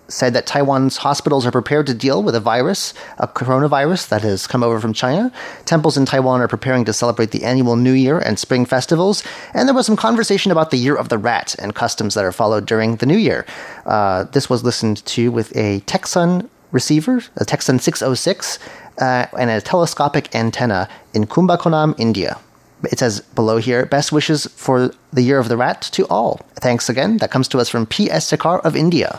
[0.08, 4.46] said that Taiwan's hospitals are prepared to deal with a virus, a coronavirus that has
[4.46, 5.32] come over from China.
[5.64, 9.24] Temples in Taiwan are preparing to celebrate the annual New Year and Spring festivals.
[9.54, 12.32] And there was some conversation about the Year of the Rat and customs that are
[12.32, 13.46] followed during the New Year.
[13.84, 18.58] Uh, this was listened to with a Tecsun receiver, a Tecsun 606,
[18.98, 22.38] uh, and a telescopic antenna in Kumbakonam, India.
[22.84, 26.40] It says below here, best wishes for the Year of the Rat to all.
[26.56, 27.16] Thanks again.
[27.18, 28.30] That comes to us from P.S.
[28.30, 29.18] Sakar of India.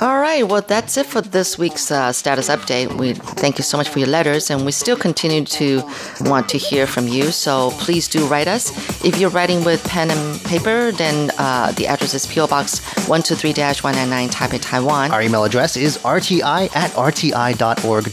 [0.00, 2.96] All right, well, that's it for this week's uh, status update.
[2.96, 5.82] We thank you so much for your letters, and we still continue to
[6.20, 7.32] want to hear from you.
[7.32, 8.70] So please do write us.
[9.04, 12.78] If you're writing with pen and paper, then uh, the address is PO Box
[13.08, 15.10] 123-199 Taipei, Taiwan.
[15.10, 18.06] Our email address is rti at rti.org.tw.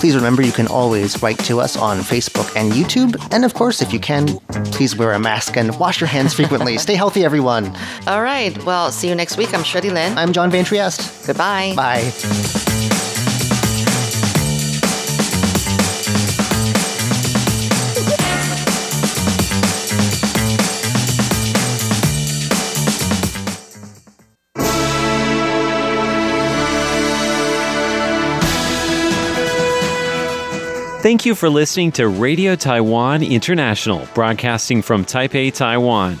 [0.00, 3.22] Please remember you can always write to us on Facebook and YouTube.
[3.30, 4.38] And of course, if you can,
[4.72, 6.78] please wear a mask and wash your hands frequently.
[6.86, 7.76] Stay healthy, everyone.
[8.06, 9.52] All right, well, see you next week.
[9.52, 10.16] I'm Shirley Lin.
[10.16, 11.26] I'm John Van Trieste.
[11.26, 11.74] Goodbye.
[11.74, 12.12] Bye.
[31.02, 36.20] Thank you for listening to Radio Taiwan International, broadcasting from Taipei, Taiwan.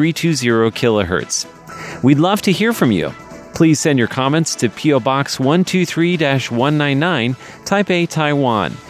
[0.00, 2.02] 15320 kHz.
[2.02, 3.10] We'd love to hear from you.
[3.54, 7.34] Please send your comments to PO Box 123 199,
[7.64, 8.72] Taipei, Taiwan.